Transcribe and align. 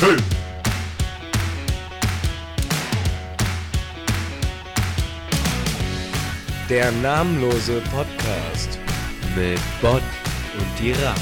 Hey! 0.00 0.16
Der 6.68 6.92
namenlose 6.92 7.82
Podcast 7.90 8.78
mit 9.34 9.58
Bot 9.82 10.02
und 10.56 10.78
Dira. 10.78 11.16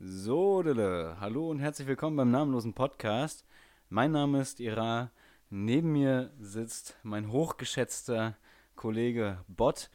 So, 0.00 0.64
Dille. 0.64 1.16
Hallo 1.20 1.48
und 1.48 1.60
herzlich 1.60 1.86
willkommen 1.86 2.16
beim 2.16 2.32
namenlosen 2.32 2.74
Podcast. 2.74 3.44
Mein 3.88 4.10
Name 4.10 4.40
ist 4.40 4.58
Ira. 4.58 5.12
Neben 5.48 5.92
mir 5.92 6.32
sitzt 6.40 6.96
mein 7.04 7.30
hochgeschätzter 7.30 8.36
Kollege 8.74 9.44
Bot. 9.46 9.90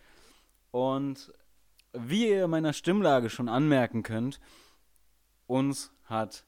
Und 0.71 1.33
wie 1.97 2.29
ihr 2.29 2.47
meiner 2.47 2.73
Stimmlage 2.73 3.29
schon 3.29 3.49
anmerken 3.49 4.03
könnt, 4.03 4.39
uns 5.47 5.91
hat, 6.05 6.45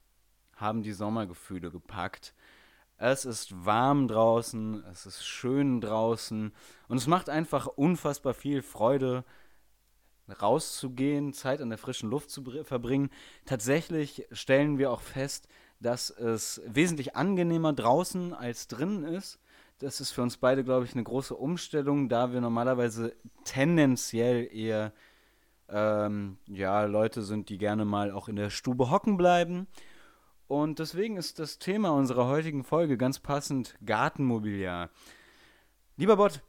haben 0.55 0.83
die 0.83 0.93
Sommergefühle 0.93 1.71
gepackt. 1.71 2.33
Es 2.97 3.25
ist 3.25 3.65
warm 3.65 4.07
draußen, 4.07 4.83
es 4.91 5.05
ist 5.05 5.25
schön 5.25 5.81
draußen 5.81 6.51
und 6.87 6.97
es 6.97 7.05
macht 7.05 7.29
einfach 7.29 7.67
unfassbar 7.67 8.33
viel 8.33 8.63
Freude, 8.63 9.23
rauszugehen, 10.41 11.31
Zeit 11.31 11.61
an 11.61 11.69
der 11.69 11.77
frischen 11.77 12.09
Luft 12.09 12.29
zu 12.31 12.43
verbringen. 12.63 13.09
Tatsächlich 13.45 14.27
stellen 14.31 14.77
wir 14.77 14.91
auch 14.91 15.01
fest, 15.01 15.47
dass 15.79 16.09
es 16.09 16.61
wesentlich 16.65 17.15
angenehmer 17.15 17.71
draußen 17.71 18.33
als 18.33 18.67
drinnen 18.67 19.03
ist. 19.03 19.39
Das 19.79 20.01
ist 20.01 20.11
für 20.11 20.23
uns 20.23 20.37
beide, 20.37 20.63
glaube 20.63 20.85
ich, 20.85 20.93
eine 20.93 21.03
große 21.03 21.35
Umstellung, 21.35 22.09
da 22.09 22.33
wir 22.33 22.41
normalerweise 22.41 23.15
tendenziell 23.45 24.49
eher 24.51 24.91
ähm, 25.69 26.37
ja, 26.47 26.83
Leute 26.85 27.21
sind, 27.21 27.49
die 27.49 27.57
gerne 27.57 27.85
mal 27.85 28.11
auch 28.11 28.29
in 28.29 28.35
der 28.35 28.49
Stube 28.49 28.89
hocken 28.89 29.17
bleiben. 29.17 29.67
Und 30.47 30.79
deswegen 30.79 31.17
ist 31.17 31.39
das 31.39 31.59
Thema 31.59 31.89
unserer 31.89 32.27
heutigen 32.27 32.63
Folge 32.63 32.97
ganz 32.97 33.19
passend 33.19 33.75
Gartenmobiliar. 33.85 34.89
Lieber 35.97 36.15
Bot, 36.15 36.41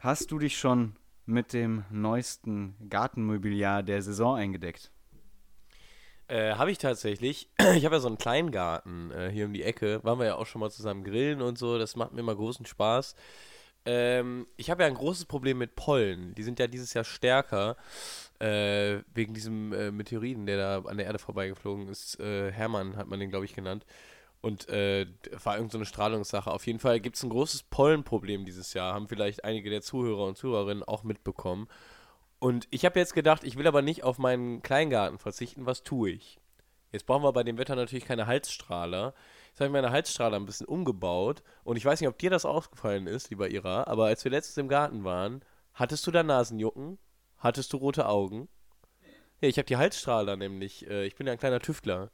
hast 0.00 0.30
du 0.30 0.38
dich 0.38 0.58
schon 0.58 0.96
mit 1.24 1.52
dem 1.52 1.84
neuesten 1.90 2.74
Gartenmobiliar 2.90 3.82
der 3.82 4.02
Saison 4.02 4.36
eingedeckt? 4.36 4.90
Äh, 6.28 6.54
habe 6.54 6.70
ich 6.70 6.78
tatsächlich. 6.78 7.48
Ich 7.76 7.84
habe 7.84 7.94
ja 7.94 8.00
so 8.00 8.08
einen 8.08 8.18
Kleingarten 8.18 9.10
äh, 9.12 9.30
hier 9.30 9.46
um 9.46 9.52
die 9.52 9.62
Ecke. 9.62 10.02
Waren 10.02 10.18
wir 10.18 10.26
ja 10.26 10.34
auch 10.34 10.46
schon 10.46 10.60
mal 10.60 10.70
zusammen 10.70 11.04
grillen 11.04 11.40
und 11.40 11.56
so. 11.56 11.78
Das 11.78 11.96
macht 11.96 12.12
mir 12.12 12.20
immer 12.20 12.34
großen 12.34 12.66
Spaß. 12.66 13.14
Ähm, 13.86 14.46
ich 14.56 14.70
habe 14.70 14.82
ja 14.82 14.88
ein 14.88 14.94
großes 14.94 15.24
Problem 15.24 15.58
mit 15.58 15.76
Pollen. 15.76 16.34
Die 16.34 16.42
sind 16.42 16.58
ja 16.58 16.66
dieses 16.66 16.94
Jahr 16.94 17.04
stärker. 17.04 17.76
Äh, 18.40 19.02
wegen 19.12 19.34
diesem 19.34 19.72
äh, 19.74 19.90
Meteoriten, 19.90 20.46
der 20.46 20.56
da 20.56 20.88
an 20.88 20.96
der 20.96 21.06
Erde 21.06 21.18
vorbeigeflogen 21.18 21.88
ist. 21.88 22.18
Äh, 22.20 22.50
Hermann 22.50 22.96
hat 22.96 23.06
man 23.06 23.20
den, 23.20 23.30
glaube 23.30 23.44
ich, 23.44 23.54
genannt. 23.54 23.84
Und 24.40 24.68
äh, 24.70 25.06
war 25.44 25.56
irgendeine 25.56 25.84
so 25.84 25.88
Strahlungssache. 25.88 26.50
Auf 26.50 26.66
jeden 26.66 26.78
Fall 26.78 27.00
gibt 27.00 27.16
es 27.16 27.22
ein 27.22 27.28
großes 27.28 27.64
Pollenproblem 27.64 28.46
dieses 28.46 28.72
Jahr. 28.72 28.94
Haben 28.94 29.08
vielleicht 29.08 29.44
einige 29.44 29.68
der 29.68 29.82
Zuhörer 29.82 30.24
und 30.24 30.38
Zuhörerinnen 30.38 30.82
auch 30.82 31.04
mitbekommen. 31.04 31.68
Und 32.38 32.66
ich 32.70 32.86
habe 32.86 32.98
jetzt 32.98 33.12
gedacht, 33.14 33.44
ich 33.44 33.56
will 33.56 33.66
aber 33.66 33.82
nicht 33.82 34.02
auf 34.02 34.16
meinen 34.16 34.62
Kleingarten 34.62 35.18
verzichten. 35.18 35.66
Was 35.66 35.82
tue 35.82 36.10
ich? 36.10 36.40
Jetzt 36.90 37.04
brauchen 37.04 37.22
wir 37.22 37.32
bei 37.32 37.44
dem 37.44 37.58
Wetter 37.58 37.76
natürlich 37.76 38.06
keine 38.06 38.26
Halsstrahler. 38.26 39.12
Jetzt 39.48 39.60
habe 39.60 39.66
ich 39.66 39.72
meine 39.72 39.90
Halsstrahler 39.90 40.36
ein 40.36 40.46
bisschen 40.46 40.66
umgebaut. 40.66 41.42
Und 41.62 41.76
ich 41.76 41.84
weiß 41.84 42.00
nicht, 42.00 42.08
ob 42.08 42.18
dir 42.18 42.30
das 42.30 42.46
aufgefallen 42.46 43.06
ist, 43.06 43.28
lieber 43.28 43.50
Ira, 43.50 43.84
aber 43.84 44.06
als 44.06 44.24
wir 44.24 44.30
letztens 44.30 44.56
im 44.56 44.68
Garten 44.68 45.04
waren, 45.04 45.44
hattest 45.74 46.06
du 46.06 46.10
da 46.10 46.22
Nasenjucken? 46.22 46.98
Hattest 47.40 47.72
du 47.72 47.78
rote 47.78 48.06
Augen? 48.06 48.48
Ja, 49.40 49.48
ich 49.48 49.56
habe 49.56 49.66
die 49.66 49.76
Halsstrahler 49.76 50.36
nämlich. 50.36 50.88
Äh, 50.88 51.06
ich 51.06 51.16
bin 51.16 51.26
ja 51.26 51.32
ein 51.32 51.38
kleiner 51.38 51.60
Tüftler. 51.60 52.10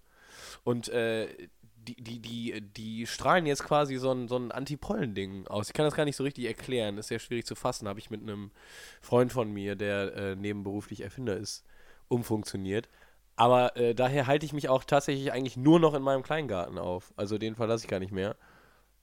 Und 0.65 0.89
äh, 0.89 1.29
die, 1.77 1.97
die, 1.97 2.19
die, 2.21 2.61
die 2.61 3.07
strahlen 3.07 3.47
jetzt 3.47 3.65
quasi 3.65 3.97
so 3.97 4.13
ein, 4.13 4.29
so 4.29 4.37
ein 4.37 4.53
Anti-Pollen-Ding 4.53 5.47
aus. 5.47 5.69
Ich 5.69 5.75
kann 5.75 5.85
das 5.85 5.95
gar 5.95 6.05
nicht 6.05 6.17
so 6.17 6.25
richtig 6.25 6.47
erklären. 6.47 6.99
Ist 6.99 7.09
sehr 7.09 7.19
schwierig 7.19 7.47
zu 7.47 7.55
fassen. 7.55 7.89
Habe 7.89 7.99
ich 7.99 8.11
mit 8.11 8.23
einem 8.23 8.51
Freund 9.01 9.33
von 9.33 9.53
mir, 9.53 9.77
der 9.77 10.15
äh, 10.15 10.37
nebenberuflich 10.37 11.03
Erfinder 11.03 11.37
ist, 11.37 11.65
umfunktioniert. 12.09 12.89
Aber 13.37 13.77
äh, 13.77 13.95
daher 13.95 14.27
halte 14.27 14.47
ich 14.47 14.53
mich 14.53 14.69
auch 14.69 14.85
tatsächlich 14.85 15.33
eigentlich 15.33 15.57
nur 15.57 15.79
noch 15.79 15.95
in 15.95 16.03
meinem 16.03 16.23
Kleingarten 16.23 16.79
auf. 16.79 17.13
Also 17.17 17.37
den 17.37 17.55
verlasse 17.55 17.85
ich 17.85 17.91
gar 17.91 18.01
nicht 18.01 18.13
mehr. 18.13 18.37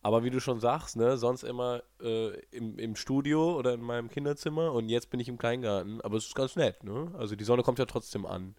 Aber 0.04 0.24
wie 0.24 0.30
du 0.30 0.42
schon 0.42 0.60
sagst, 0.60 0.98
ne, 0.98 1.18
sonst 1.18 1.44
immer 1.44 1.82
äh, 2.02 2.38
im, 2.52 2.78
im 2.78 2.96
Studio 2.98 3.58
oder 3.58 3.74
in 3.74 3.82
meinem 3.82 4.10
Kinderzimmer 4.10 4.74
und 4.74 4.90
jetzt 4.90 5.10
bin 5.10 5.22
ich 5.22 5.30
im 5.30 5.38
Kleingarten. 5.38 6.02
Aber 6.02 6.18
es 6.18 6.28
ist 6.28 6.36
ganz 6.36 6.58
nett, 6.58 6.84
ne? 6.84 7.12
Also 7.18 7.38
die 7.38 7.46
Sonne 7.46 7.64
kommt 7.64 7.80
ja 7.80 7.86
trotzdem 7.86 8.26
an. 8.26 8.54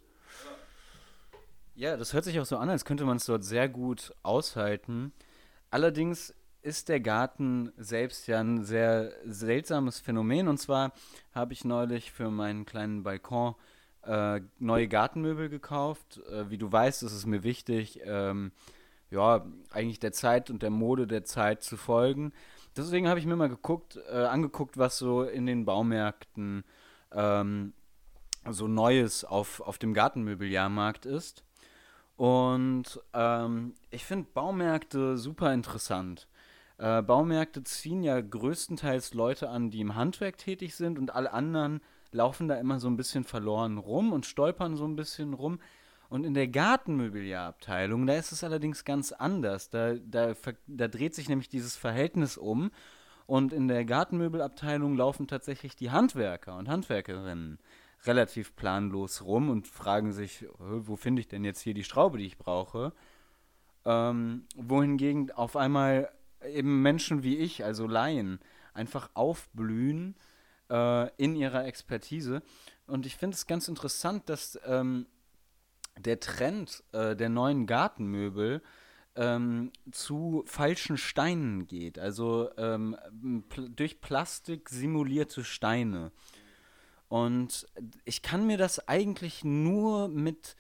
Ja, 1.75 1.99
das 1.99 2.15
hört 2.15 2.25
sich 2.25 2.41
auch 2.41 2.47
so 2.47 2.57
an, 2.57 2.71
als 2.71 2.87
könnte 2.87 3.05
man 3.05 3.19
es 3.19 3.27
dort 3.27 3.45
sehr 3.45 3.69
gut 3.69 4.15
aushalten. 4.23 5.13
Allerdings 5.71 6.35
ist 6.63 6.89
der 6.89 7.01
Garten 7.01 7.73
selbst 7.77 8.27
ja 8.27 8.41
ein 8.41 8.65
sehr 8.65 9.13
seltsames 9.27 10.01
Phänomen. 10.01 10.49
Und 10.49 10.57
zwar 10.57 10.93
habe 11.35 11.53
ich 11.53 11.65
neulich 11.67 12.11
für 12.11 12.31
meinen 12.31 12.65
kleinen 12.65 13.03
Balkon 13.03 13.55
äh, 14.03 14.41
neue 14.59 14.89
Gartenmöbel 14.89 15.51
gekauft. 15.51 16.23
Äh, 16.31 16.49
wie 16.49 16.59
du 16.59 16.73
weißt, 16.73 17.03
ist 17.03 17.13
es 17.13 17.27
mir 17.27 17.43
wichtig, 17.43 18.01
ähm, 18.05 18.53
ja, 19.15 19.47
eigentlich 19.71 20.01
der 20.01 20.13
Zeit 20.13 20.51
und 20.51 20.63
der 20.63 20.71
Mode 20.71 21.07
der 21.07 21.25
Zeit 21.25 21.63
zu 21.63 21.77
folgen. 21.77 22.33
Deswegen 22.77 23.09
habe 23.09 23.21
ich 23.21 23.27
mir 23.27 23.37
mal 23.37 23.49
geguckt, 23.49 23.99
äh, 24.11 24.25
angeguckt, 24.25 24.77
was 24.77 24.99
so 24.99 25.23
in 25.23 25.47
den 25.47 25.65
Baumärkten 25.65 26.65
ähm, 27.13 27.73
so 28.51 28.67
Neues 28.67 29.25
auf, 29.25 29.61
auf 29.61 29.79
dem 29.79 29.95
Gartenmöbeljahrmarkt 29.95 31.07
ist. 31.07 31.45
Und 32.17 33.01
ähm, 33.13 33.75
ich 33.91 34.05
finde 34.05 34.29
Baumärkte 34.35 35.17
super 35.17 35.55
interessant. 35.55 36.29
Äh, 36.79 37.03
Baumärkte 37.03 37.63
ziehen 37.63 38.03
ja 38.03 38.21
größtenteils 38.21 39.15
Leute 39.15 39.49
an, 39.49 39.71
die 39.71 39.81
im 39.81 39.95
Handwerk 39.95 40.37
tätig 40.39 40.75
sind 40.75 40.99
und 40.99 41.15
alle 41.15 41.33
anderen 41.33 41.81
laufen 42.11 42.49
da 42.49 42.57
immer 42.57 42.79
so 42.81 42.89
ein 42.89 42.97
bisschen 42.97 43.25
verloren 43.25 43.79
rum 43.79 44.13
und 44.13 44.27
stolpern 44.27 44.77
so 44.77 44.85
ein 44.85 44.97
bisschen 44.97 45.35
rum. 45.35 45.59
Und 46.15 46.25
in 46.25 46.35
der 46.35 46.47
Gartenmöbelabteilung, 46.47 48.07
da 48.07 48.15
ist 48.15 48.31
es 48.31 48.45
allerdings 48.45 48.85
ganz 48.85 49.11
anders. 49.11 49.69
Da, 49.69 49.95
da, 49.95 50.35
da 50.69 50.87
dreht 50.87 51.13
sich 51.13 51.29
nämlich 51.29 51.49
dieses 51.49 51.77
Verhältnis 51.77 52.37
um. 52.37 52.71
Und 53.27 53.53
in 53.53 53.67
der 53.67 53.85
Gartenmöbelabteilung 53.85 54.97
laufen 54.97 55.27
tatsächlich 55.27 55.75
die 55.75 55.91
Handwerker 55.91 56.57
und 56.57 56.69
Handwerkerinnen 56.69 57.59
relativ 58.05 58.55
planlos 58.55 59.23
rum 59.23 59.51
und 59.51 59.67
fragen 59.67 60.13
sich, 60.13 60.47
wo 60.61 60.95
finde 60.95 61.19
ich 61.19 61.27
denn 61.27 61.43
jetzt 61.43 61.63
hier 61.63 61.75
die 61.75 61.83
Schraube, 61.83 62.19
die 62.19 62.27
ich 62.27 62.39
brauche? 62.39 62.93
Ähm, 63.85 64.45
wohingegen 64.55 65.33
auf 65.33 65.57
einmal 65.57 66.13
eben 66.47 66.81
Menschen 66.81 67.25
wie 67.25 67.39
ich, 67.39 67.65
also 67.65 67.89
Laien, 67.89 68.39
einfach 68.73 69.11
aufblühen 69.15 70.15
äh, 70.71 71.11
in 71.17 71.35
ihrer 71.35 71.65
Expertise. 71.65 72.41
Und 72.87 73.05
ich 73.05 73.17
finde 73.17 73.35
es 73.35 73.49
ganz 73.49 73.67
interessant, 73.67 74.29
dass 74.29 74.61
ähm, 74.65 75.07
der 75.99 76.21
Trend 76.21 76.83
äh, 76.93 77.17
der 77.17 77.29
neuen 77.29 77.67
Gartenmöbel 77.67 78.63
ähm, 79.17 79.73
zu 79.91 80.43
falschen 80.47 80.97
Steinen 80.97 81.67
geht. 81.67 81.99
Also 81.99 82.51
ähm, 82.57 82.97
pl 83.49 83.71
durch 83.71 84.01
Plastik 84.01 84.69
simulierte 84.69 85.45
Steine. 85.45 86.13
Und 87.09 87.67
ich 88.05 88.23
kann 88.23 88.47
mir 88.47 88.59
das 88.59 88.89
eigentlich 88.89 89.45
nur 89.45 90.09
mit 90.09 90.57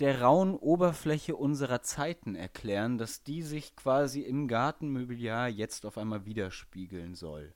der 0.00 0.20
rauen 0.20 0.54
Oberfläche 0.54 1.34
unserer 1.34 1.82
Zeiten 1.82 2.34
erklären, 2.34 2.98
dass 2.98 3.24
die 3.24 3.42
sich 3.42 3.74
quasi 3.74 4.20
im 4.20 4.46
Gartenmöbeljahr 4.46 5.48
jetzt 5.48 5.86
auf 5.86 5.98
einmal 5.98 6.24
widerspiegeln 6.24 7.14
soll. 7.14 7.52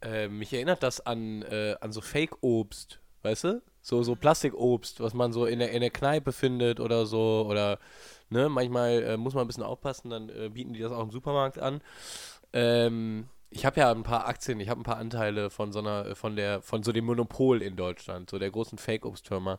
Äh, 0.00 0.28
mich 0.28 0.52
erinnert 0.52 0.82
das 0.82 1.00
an, 1.00 1.42
äh, 1.42 1.76
an 1.80 1.90
so 1.90 2.00
Fake-Obst, 2.00 3.00
weißt 3.22 3.44
du? 3.44 3.62
So, 3.80 4.02
so 4.02 4.14
Plastikobst, 4.14 5.00
was 5.00 5.14
man 5.14 5.32
so 5.32 5.46
in 5.46 5.60
der, 5.60 5.70
in 5.70 5.80
der 5.80 5.90
Kneipe 5.90 6.32
findet 6.32 6.80
oder 6.80 7.06
so. 7.06 7.46
Oder, 7.48 7.78
ne, 8.30 8.48
manchmal 8.48 9.02
äh, 9.02 9.16
muss 9.16 9.34
man 9.34 9.44
ein 9.44 9.46
bisschen 9.46 9.62
aufpassen, 9.62 10.10
dann 10.10 10.28
äh, 10.28 10.50
bieten 10.52 10.72
die 10.72 10.80
das 10.80 10.92
auch 10.92 11.02
im 11.02 11.10
Supermarkt 11.10 11.58
an. 11.58 11.80
Ähm, 12.52 13.28
ich 13.50 13.64
habe 13.64 13.80
ja 13.80 13.90
ein 13.90 14.02
paar 14.02 14.26
Aktien, 14.26 14.60
ich 14.60 14.68
habe 14.68 14.80
ein 14.80 14.84
paar 14.84 14.98
Anteile 14.98 15.48
von 15.48 15.72
so 15.72 15.78
einer, 15.78 16.14
von 16.14 16.36
der, 16.36 16.60
von 16.60 16.82
so 16.82 16.92
dem 16.92 17.06
Monopol 17.06 17.62
in 17.62 17.76
Deutschland, 17.76 18.28
so 18.28 18.38
der 18.38 18.50
großen 18.50 18.78
Fake-Obstfirma. 18.78 19.58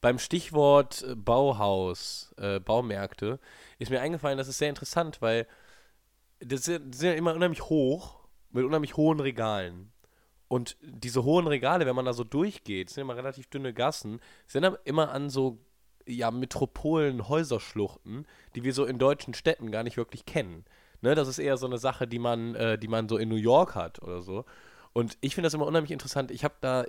Beim 0.00 0.18
Stichwort 0.18 1.02
äh, 1.02 1.14
Bauhaus, 1.14 2.34
äh, 2.38 2.60
Baumärkte, 2.60 3.38
ist 3.78 3.90
mir 3.90 4.00
eingefallen, 4.00 4.38
das 4.38 4.48
ist 4.48 4.58
sehr 4.58 4.70
interessant, 4.70 5.20
weil 5.20 5.46
das 6.40 6.64
sind, 6.64 6.92
das 6.92 7.00
sind 7.00 7.10
ja 7.10 7.16
immer 7.16 7.34
unheimlich 7.34 7.62
hoch 7.62 8.18
mit 8.50 8.64
unheimlich 8.64 8.96
hohen 8.96 9.20
Regalen. 9.20 9.92
Und 10.48 10.76
diese 10.82 11.24
hohen 11.24 11.46
Regale, 11.46 11.86
wenn 11.86 11.94
man 11.94 12.06
da 12.06 12.14
so 12.14 12.24
durchgeht, 12.24 12.90
sind 12.90 13.02
immer 13.02 13.16
relativ 13.16 13.48
dünne 13.48 13.74
Gassen, 13.74 14.20
sind 14.46 14.64
aber 14.64 14.78
immer 14.84 15.10
an 15.10 15.28
so 15.28 15.58
ja, 16.06 16.30
Metropolen, 16.30 17.28
Häuserschluchten, 17.28 18.26
die 18.54 18.64
wir 18.64 18.72
so 18.72 18.86
in 18.86 18.98
deutschen 18.98 19.34
Städten 19.34 19.70
gar 19.70 19.82
nicht 19.82 19.98
wirklich 19.98 20.24
kennen. 20.24 20.64
Ne, 21.00 21.14
das 21.14 21.28
ist 21.28 21.38
eher 21.38 21.56
so 21.56 21.66
eine 21.66 21.78
Sache, 21.78 22.08
die 22.08 22.18
man, 22.18 22.54
äh, 22.56 22.78
die 22.78 22.88
man 22.88 23.08
so 23.08 23.18
in 23.18 23.28
New 23.28 23.36
York 23.36 23.74
hat 23.74 24.02
oder 24.02 24.20
so. 24.20 24.44
Und 24.92 25.16
ich 25.20 25.34
finde 25.34 25.46
das 25.46 25.54
immer 25.54 25.66
unheimlich 25.66 25.92
interessant. 25.92 26.32
Ich 26.32 26.42
habe 26.42 26.54
da, 26.60 26.84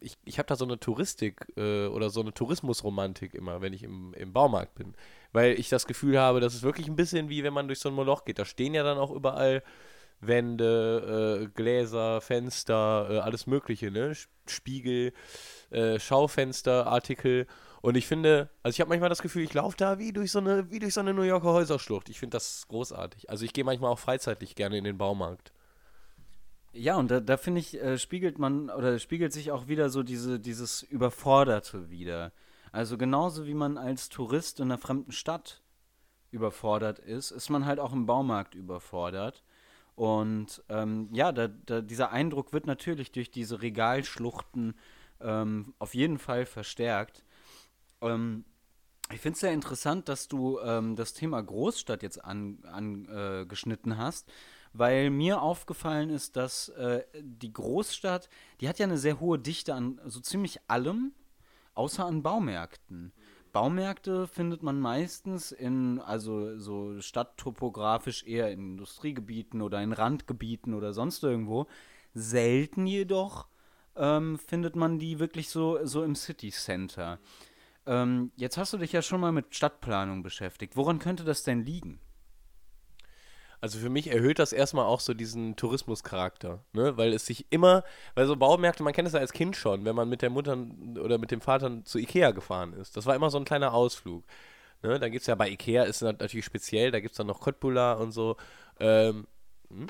ich, 0.00 0.16
ich 0.24 0.38
habe 0.38 0.46
da 0.46 0.54
so 0.54 0.64
eine 0.64 0.78
Touristik 0.78 1.46
äh, 1.56 1.86
oder 1.86 2.08
so 2.10 2.20
eine 2.20 2.32
Tourismusromantik 2.32 3.34
immer, 3.34 3.60
wenn 3.60 3.72
ich 3.72 3.82
im, 3.82 4.14
im 4.14 4.32
Baumarkt 4.32 4.76
bin. 4.76 4.94
Weil 5.32 5.58
ich 5.58 5.68
das 5.68 5.86
Gefühl 5.86 6.20
habe, 6.20 6.38
das 6.38 6.54
ist 6.54 6.62
wirklich 6.62 6.86
ein 6.86 6.94
bisschen 6.94 7.30
wie 7.30 7.42
wenn 7.42 7.54
man 7.54 7.66
durch 7.66 7.80
so 7.80 7.88
ein 7.88 7.96
Moloch 7.96 8.24
geht. 8.24 8.38
Da 8.38 8.44
stehen 8.44 8.74
ja 8.74 8.84
dann 8.84 8.98
auch 8.98 9.10
überall 9.10 9.64
Wände, 10.22 11.42
äh, 11.42 11.46
Gläser, 11.48 12.20
Fenster, 12.20 13.08
äh, 13.10 13.18
alles 13.18 13.46
Mögliche, 13.46 13.90
ne? 13.90 14.14
Spiegel, 14.46 15.12
äh, 15.70 15.98
Schaufenster, 15.98 16.86
Artikel. 16.86 17.46
Und 17.80 17.96
ich 17.96 18.06
finde, 18.06 18.48
also 18.62 18.74
ich 18.76 18.80
habe 18.80 18.88
manchmal 18.88 19.08
das 19.08 19.22
Gefühl, 19.22 19.42
ich 19.42 19.54
laufe 19.54 19.76
da 19.76 19.98
wie 19.98 20.12
durch 20.12 20.30
so 20.30 20.38
eine, 20.38 20.70
wie 20.70 20.78
durch 20.78 20.94
so 20.94 21.00
eine 21.00 21.12
New 21.12 21.22
Yorker 21.22 21.52
Häuserschlucht. 21.52 22.08
Ich 22.08 22.20
finde 22.20 22.36
das 22.36 22.66
großartig. 22.68 23.28
Also 23.28 23.44
ich 23.44 23.52
gehe 23.52 23.64
manchmal 23.64 23.90
auch 23.90 23.98
freizeitlich 23.98 24.54
gerne 24.54 24.78
in 24.78 24.84
den 24.84 24.96
Baumarkt. 24.96 25.52
Ja, 26.72 26.96
und 26.96 27.10
da, 27.10 27.20
da 27.20 27.36
finde 27.36 27.60
ich, 27.60 27.74
äh, 27.82 27.98
spiegelt 27.98 28.38
man 28.38 28.70
oder 28.70 28.98
spiegelt 28.98 29.32
sich 29.32 29.50
auch 29.50 29.66
wieder 29.66 29.90
so 29.90 30.02
diese, 30.02 30.40
dieses 30.40 30.82
Überforderte 30.82 31.90
wieder. 31.90 32.32
Also 32.70 32.96
genauso 32.96 33.46
wie 33.46 33.54
man 33.54 33.76
als 33.76 34.08
Tourist 34.08 34.60
in 34.60 34.70
einer 34.70 34.78
fremden 34.78 35.12
Stadt 35.12 35.62
überfordert 36.30 36.98
ist, 36.98 37.30
ist 37.30 37.50
man 37.50 37.66
halt 37.66 37.78
auch 37.78 37.92
im 37.92 38.06
Baumarkt 38.06 38.54
überfordert. 38.54 39.42
Und 39.94 40.62
ähm, 40.68 41.08
ja, 41.12 41.32
da, 41.32 41.48
da, 41.48 41.80
dieser 41.80 42.10
Eindruck 42.10 42.52
wird 42.52 42.66
natürlich 42.66 43.12
durch 43.12 43.30
diese 43.30 43.60
Regalschluchten 43.60 44.74
ähm, 45.20 45.74
auf 45.78 45.94
jeden 45.94 46.18
Fall 46.18 46.46
verstärkt. 46.46 47.24
Ähm, 48.00 48.44
ich 49.12 49.20
finde 49.20 49.34
es 49.34 49.40
sehr 49.40 49.52
interessant, 49.52 50.08
dass 50.08 50.28
du 50.28 50.58
ähm, 50.60 50.96
das 50.96 51.12
Thema 51.12 51.42
Großstadt 51.42 52.02
jetzt 52.02 52.24
angeschnitten 52.24 53.92
an, 53.92 53.98
äh, 53.98 54.02
hast, 54.02 54.32
weil 54.72 55.10
mir 55.10 55.42
aufgefallen 55.42 56.08
ist, 56.08 56.36
dass 56.36 56.70
äh, 56.70 57.04
die 57.20 57.52
Großstadt, 57.52 58.28
die 58.60 58.68
hat 58.68 58.78
ja 58.78 58.86
eine 58.86 58.98
sehr 58.98 59.20
hohe 59.20 59.38
Dichte 59.38 59.74
an 59.74 60.00
so 60.06 60.20
ziemlich 60.20 60.60
allem, 60.68 61.12
außer 61.74 62.06
an 62.06 62.22
Baumärkten. 62.22 63.12
Baumärkte 63.52 64.26
findet 64.26 64.62
man 64.62 64.80
meistens 64.80 65.52
in, 65.52 66.00
also 66.00 66.58
so 66.58 67.00
stadttopografisch 67.00 68.24
eher 68.26 68.50
in 68.50 68.72
Industriegebieten 68.72 69.60
oder 69.60 69.82
in 69.82 69.92
Randgebieten 69.92 70.74
oder 70.74 70.92
sonst 70.92 71.22
irgendwo. 71.22 71.66
Selten 72.14 72.86
jedoch 72.86 73.48
ähm, 73.96 74.38
findet 74.38 74.74
man 74.76 74.98
die 74.98 75.18
wirklich 75.18 75.48
so, 75.50 75.84
so 75.84 76.02
im 76.02 76.14
City 76.14 76.50
Center. 76.50 77.18
Ähm, 77.86 78.32
jetzt 78.36 78.56
hast 78.56 78.72
du 78.72 78.78
dich 78.78 78.92
ja 78.92 79.02
schon 79.02 79.20
mal 79.20 79.32
mit 79.32 79.54
Stadtplanung 79.54 80.22
beschäftigt. 80.22 80.76
Woran 80.76 80.98
könnte 80.98 81.24
das 81.24 81.42
denn 81.42 81.64
liegen? 81.64 82.00
Also 83.62 83.78
für 83.78 83.90
mich 83.90 84.08
erhöht 84.10 84.40
das 84.40 84.52
erstmal 84.52 84.86
auch 84.86 84.98
so 84.98 85.14
diesen 85.14 85.54
Tourismuscharakter, 85.54 86.64
ne? 86.72 86.96
Weil 86.96 87.12
es 87.12 87.26
sich 87.26 87.46
immer, 87.50 87.84
weil 88.16 88.26
so 88.26 88.34
Baumärkte, 88.34 88.82
man 88.82 88.92
kennt 88.92 89.06
es 89.06 89.14
ja 89.14 89.20
als 89.20 89.32
Kind 89.32 89.54
schon, 89.54 89.84
wenn 89.84 89.94
man 89.94 90.08
mit 90.08 90.20
der 90.20 90.30
Mutter 90.30 90.58
oder 91.00 91.16
mit 91.16 91.30
dem 91.30 91.40
Vater 91.40 91.84
zu 91.84 91.98
Ikea 91.98 92.32
gefahren 92.32 92.72
ist. 92.72 92.96
Das 92.96 93.06
war 93.06 93.14
immer 93.14 93.30
so 93.30 93.38
ein 93.38 93.44
kleiner 93.44 93.72
Ausflug. 93.72 94.24
Ne? 94.82 94.98
Dann 94.98 95.12
gibt 95.12 95.20
es 95.20 95.28
ja 95.28 95.36
bei 95.36 95.48
Ikea, 95.48 95.84
ist 95.84 96.02
natürlich 96.02 96.44
speziell, 96.44 96.90
da 96.90 96.98
gibt 96.98 97.12
es 97.12 97.18
dann 97.18 97.28
noch 97.28 97.38
Cottbullar 97.38 98.00
und 98.00 98.10
so. 98.10 98.36
Ähm, 98.80 99.28
hm? 99.70 99.86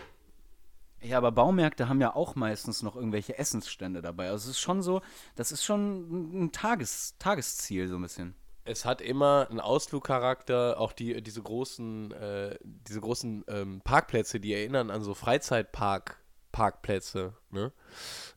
Ja, 1.00 1.16
aber 1.16 1.32
Baumärkte 1.32 1.88
haben 1.88 2.00
ja 2.02 2.14
auch 2.14 2.34
meistens 2.34 2.82
noch 2.82 2.94
irgendwelche 2.94 3.38
Essensstände 3.38 4.02
dabei. 4.02 4.28
Also 4.28 4.50
es 4.50 4.56
ist 4.56 4.60
schon 4.60 4.82
so, 4.82 5.00
das 5.34 5.50
ist 5.50 5.64
schon 5.64 6.44
ein 6.44 6.52
Tages, 6.52 7.16
Tagesziel 7.18 7.88
so 7.88 7.96
ein 7.96 8.02
bisschen 8.02 8.34
es 8.64 8.84
hat 8.84 9.00
immer 9.00 9.48
einen 9.50 9.60
Ausflugcharakter, 9.60 10.78
auch 10.78 10.92
die, 10.92 11.20
diese 11.22 11.42
großen, 11.42 12.12
äh, 12.12 12.58
diese 12.62 13.00
großen 13.00 13.44
ähm, 13.48 13.80
Parkplätze, 13.82 14.38
die 14.40 14.54
erinnern 14.54 14.90
an 14.90 15.02
so 15.02 15.14
Freizeitpark-Parkplätze. 15.14 17.34
Ne? 17.50 17.72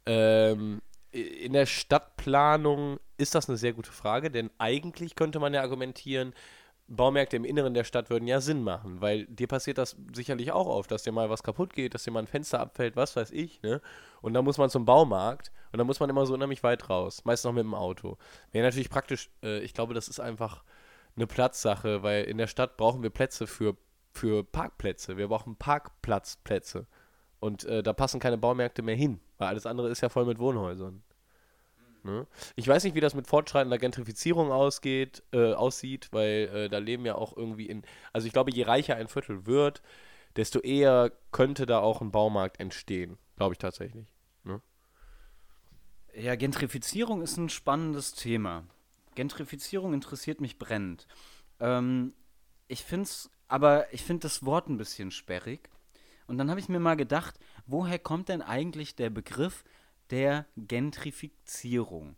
Ähm, 0.05 0.81
in 1.11 1.53
der 1.53 1.65
Stadtplanung 1.65 2.99
ist 3.17 3.35
das 3.35 3.47
eine 3.47 3.57
sehr 3.57 3.73
gute 3.73 3.91
Frage, 3.91 4.31
denn 4.31 4.49
eigentlich 4.57 5.15
könnte 5.15 5.39
man 5.39 5.53
ja 5.53 5.61
argumentieren, 5.61 6.33
Baumärkte 6.87 7.35
im 7.35 7.45
Inneren 7.45 7.73
der 7.73 7.83
Stadt 7.83 8.09
würden 8.09 8.27
ja 8.27 8.41
Sinn 8.41 8.63
machen, 8.63 9.01
weil 9.01 9.25
dir 9.25 9.47
passiert 9.47 9.79
das 9.79 9.95
sicherlich 10.13 10.51
auch 10.51 10.67
oft, 10.67 10.91
dass 10.91 11.03
dir 11.03 11.11
mal 11.11 11.29
was 11.29 11.41
kaputt 11.41 11.73
geht, 11.73 11.93
dass 11.95 12.03
dir 12.03 12.11
mal 12.11 12.19
ein 12.19 12.27
Fenster 12.27 12.59
abfällt, 12.59 12.95
was 12.95 13.15
weiß 13.15 13.31
ich, 13.31 13.61
ne? 13.63 13.81
Und 14.21 14.33
dann 14.33 14.45
muss 14.45 14.59
man 14.59 14.69
zum 14.69 14.85
Baumarkt 14.85 15.51
und 15.71 15.79
dann 15.79 15.87
muss 15.87 15.99
man 15.99 16.09
immer 16.09 16.25
so 16.25 16.33
unheimlich 16.35 16.63
weit 16.63 16.89
raus, 16.89 17.25
meist 17.25 17.43
noch 17.43 17.53
mit 17.53 17.63
dem 17.63 17.73
Auto. 17.73 18.17
Wäre 18.51 18.65
natürlich 18.65 18.89
praktisch, 18.89 19.31
äh, 19.41 19.59
ich 19.59 19.73
glaube, 19.73 19.95
das 19.95 20.07
ist 20.07 20.19
einfach 20.19 20.63
eine 21.15 21.27
Platzsache, 21.27 22.03
weil 22.03 22.25
in 22.25 22.37
der 22.37 22.47
Stadt 22.47 22.77
brauchen 22.77 23.01
wir 23.01 23.09
Plätze 23.09 23.47
für, 23.47 23.75
für 24.11 24.43
Parkplätze, 24.43 25.17
wir 25.17 25.27
brauchen 25.27 25.55
Parkplatzplätze. 25.55 26.85
Und 27.39 27.63
äh, 27.65 27.83
da 27.83 27.93
passen 27.93 28.19
keine 28.19 28.37
Baumärkte 28.37 28.81
mehr 28.81 28.95
hin, 28.95 29.19
weil 29.37 29.49
alles 29.49 29.65
andere 29.65 29.89
ist 29.89 30.01
ja 30.01 30.09
voll 30.09 30.25
mit 30.25 30.39
Wohnhäusern. 30.39 31.03
Ne? 32.05 32.27
Ich 32.55 32.67
weiß 32.67 32.83
nicht, 32.83 32.93
wie 32.93 33.01
das 33.01 33.15
mit 33.15 33.25
fortschreitender 33.25 33.79
Gentrifizierung 33.79 34.51
ausgeht, 34.51 35.23
äh, 35.33 35.53
aussieht, 35.53 36.09
weil 36.11 36.49
äh, 36.53 36.69
da 36.69 36.77
leben 36.77 37.03
ja 37.03 37.15
auch 37.15 37.35
irgendwie 37.35 37.65
in. 37.65 37.83
Also 38.13 38.27
ich 38.27 38.33
glaube, 38.33 38.51
je 38.51 38.63
reicher 38.63 38.95
ein 38.95 39.07
Viertel 39.07 39.47
wird, 39.47 39.81
desto 40.35 40.59
eher 40.59 41.11
könnte 41.31 41.65
da 41.65 41.79
auch 41.79 42.01
ein 42.01 42.11
Baumarkt 42.11 42.59
entstehen. 42.59 43.17
Glaube 43.37 43.55
ich 43.55 43.57
tatsächlich. 43.57 44.05
Ne? 44.43 44.61
Ja, 46.13 46.35
Gentrifizierung 46.35 47.23
ist 47.23 47.37
ein 47.37 47.49
spannendes 47.49 48.13
Thema. 48.13 48.65
Gentrifizierung 49.15 49.93
interessiert 49.93 50.41
mich 50.41 50.59
brennend. 50.59 51.07
Ähm, 51.59 52.13
ich 52.67 52.83
finde 52.83 53.05
es, 53.05 53.31
aber 53.47 53.91
ich 53.93 54.03
finde 54.03 54.21
das 54.21 54.45
Wort 54.45 54.69
ein 54.69 54.77
bisschen 54.77 55.09
sperrig. 55.09 55.69
Und 56.27 56.37
dann 56.37 56.51
habe 56.51 56.59
ich 56.59 56.69
mir 56.69 56.79
mal 56.79 56.95
gedacht, 56.95 57.39
woher 57.65 57.97
kommt 57.97 58.29
denn 58.29 58.43
eigentlich 58.43 58.95
der 58.95 59.09
Begriff 59.09 59.63
der 60.11 60.45
Gentrifizierung. 60.55 62.17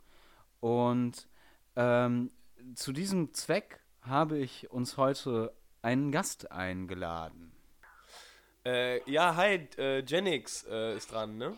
Und 0.60 1.28
ähm, 1.76 2.32
zu 2.76 2.92
diesem 2.92 3.34
Zweck 3.34 3.80
habe 4.02 4.38
ich 4.38 4.70
uns 4.72 4.98
heute 4.98 5.54
einen 5.82 6.12
Gast 6.12 6.52
eingeladen. 6.52 7.52
Äh, 8.66 9.10
ja, 9.10 9.36
hi, 9.36 9.70
äh, 9.78 10.04
Genix 10.04 10.66
äh, 10.70 10.98
ist 10.98 11.12
dran, 11.12 11.38
ne? 11.38 11.58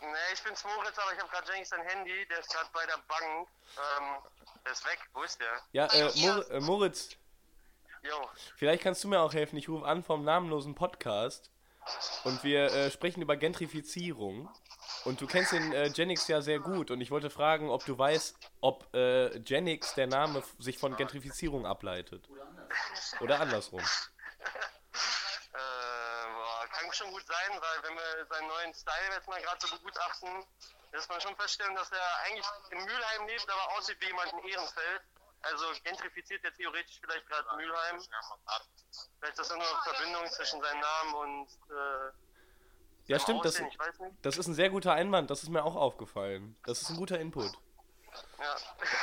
Nee, 0.00 0.08
ich 0.34 0.42
bin's 0.42 0.64
Moritz, 0.64 0.98
aber 0.98 1.12
ich 1.12 1.20
habe 1.20 1.30
gerade 1.30 1.48
Jennings 1.48 1.68
sein 1.68 1.82
Handy, 1.82 2.26
der 2.28 2.40
ist 2.40 2.52
gerade 2.52 2.68
bei 2.72 2.84
der 2.86 2.98
Bank. 3.06 3.48
Ähm, 3.76 4.32
der 4.64 4.72
ist 4.72 4.84
weg, 4.84 4.98
wo 5.14 5.22
ist 5.22 5.40
der? 5.40 5.62
Ja, 5.72 5.86
äh, 5.86 6.10
Mor 6.20 6.50
äh, 6.50 6.60
Moritz. 6.60 7.10
Jo. 8.02 8.28
Vielleicht 8.56 8.82
kannst 8.82 9.04
du 9.04 9.08
mir 9.08 9.20
auch 9.20 9.32
helfen. 9.32 9.56
Ich 9.56 9.68
rufe 9.68 9.86
an 9.86 10.02
vom 10.02 10.24
namenlosen 10.24 10.74
Podcast 10.74 11.50
und 12.24 12.42
wir 12.42 12.64
äh, 12.72 12.90
sprechen 12.90 13.22
über 13.22 13.36
Gentrifizierung. 13.36 14.48
Und 15.04 15.20
du 15.20 15.26
kennst 15.26 15.52
den 15.52 15.72
äh, 15.72 15.90
Genix 15.90 16.28
ja 16.28 16.40
sehr 16.40 16.60
gut 16.60 16.90
und 16.90 17.00
ich 17.00 17.10
wollte 17.10 17.28
fragen, 17.28 17.70
ob 17.70 17.84
du 17.84 17.98
weißt, 17.98 18.36
ob 18.60 18.94
äh, 18.94 19.40
Genix, 19.40 19.94
der 19.94 20.06
Name, 20.06 20.44
sich 20.58 20.78
von 20.78 20.96
Gentrifizierung 20.96 21.66
ableitet. 21.66 22.28
Oder 23.20 23.40
andersrum. 23.40 23.80
äh, 23.80 23.84
boah, 25.54 26.66
kann 26.70 26.92
schon 26.92 27.10
gut 27.10 27.26
sein, 27.26 27.60
weil 27.60 27.82
wenn 27.82 27.96
wir 27.96 28.26
seinen 28.26 28.46
neuen 28.46 28.74
Style 28.74 29.14
jetzt 29.14 29.28
mal 29.28 29.42
gerade 29.42 29.66
so 29.66 29.76
begutachten, 29.76 30.44
ist 30.92 31.08
man 31.08 31.20
schon 31.20 31.36
feststellen, 31.36 31.74
dass 31.74 31.90
er 31.90 32.18
eigentlich 32.24 32.46
in 32.70 32.78
Mülheim 32.78 33.26
lebt, 33.26 33.50
aber 33.50 33.76
aussieht 33.76 33.96
wie 34.00 34.06
jemand 34.06 34.32
in 34.32 34.38
Ehrenfeld. 34.50 35.02
Also 35.42 35.66
gentrifiziert 35.82 36.44
er 36.44 36.54
theoretisch 36.54 37.00
vielleicht 37.00 37.26
gerade 37.26 37.56
Mülheim. 37.56 38.00
Vielleicht 39.18 39.38
ist 39.38 39.50
das 39.50 39.56
nur 39.56 39.66
eine 39.66 39.82
Verbindung 39.82 40.30
zwischen 40.30 40.62
seinem 40.62 40.80
Namen 40.80 41.14
und 41.14 41.48
äh, 41.70 42.12
ja, 43.12 43.18
stimmt. 43.20 43.44
Das, 43.44 43.62
das 44.22 44.38
ist 44.38 44.46
ein 44.46 44.54
sehr 44.54 44.70
guter 44.70 44.92
Einwand. 44.92 45.30
Das 45.30 45.42
ist 45.42 45.48
mir 45.48 45.64
auch 45.64 45.76
aufgefallen. 45.76 46.56
Das 46.64 46.82
ist 46.82 46.90
ein 46.90 46.96
guter 46.96 47.18
Input. 47.18 47.52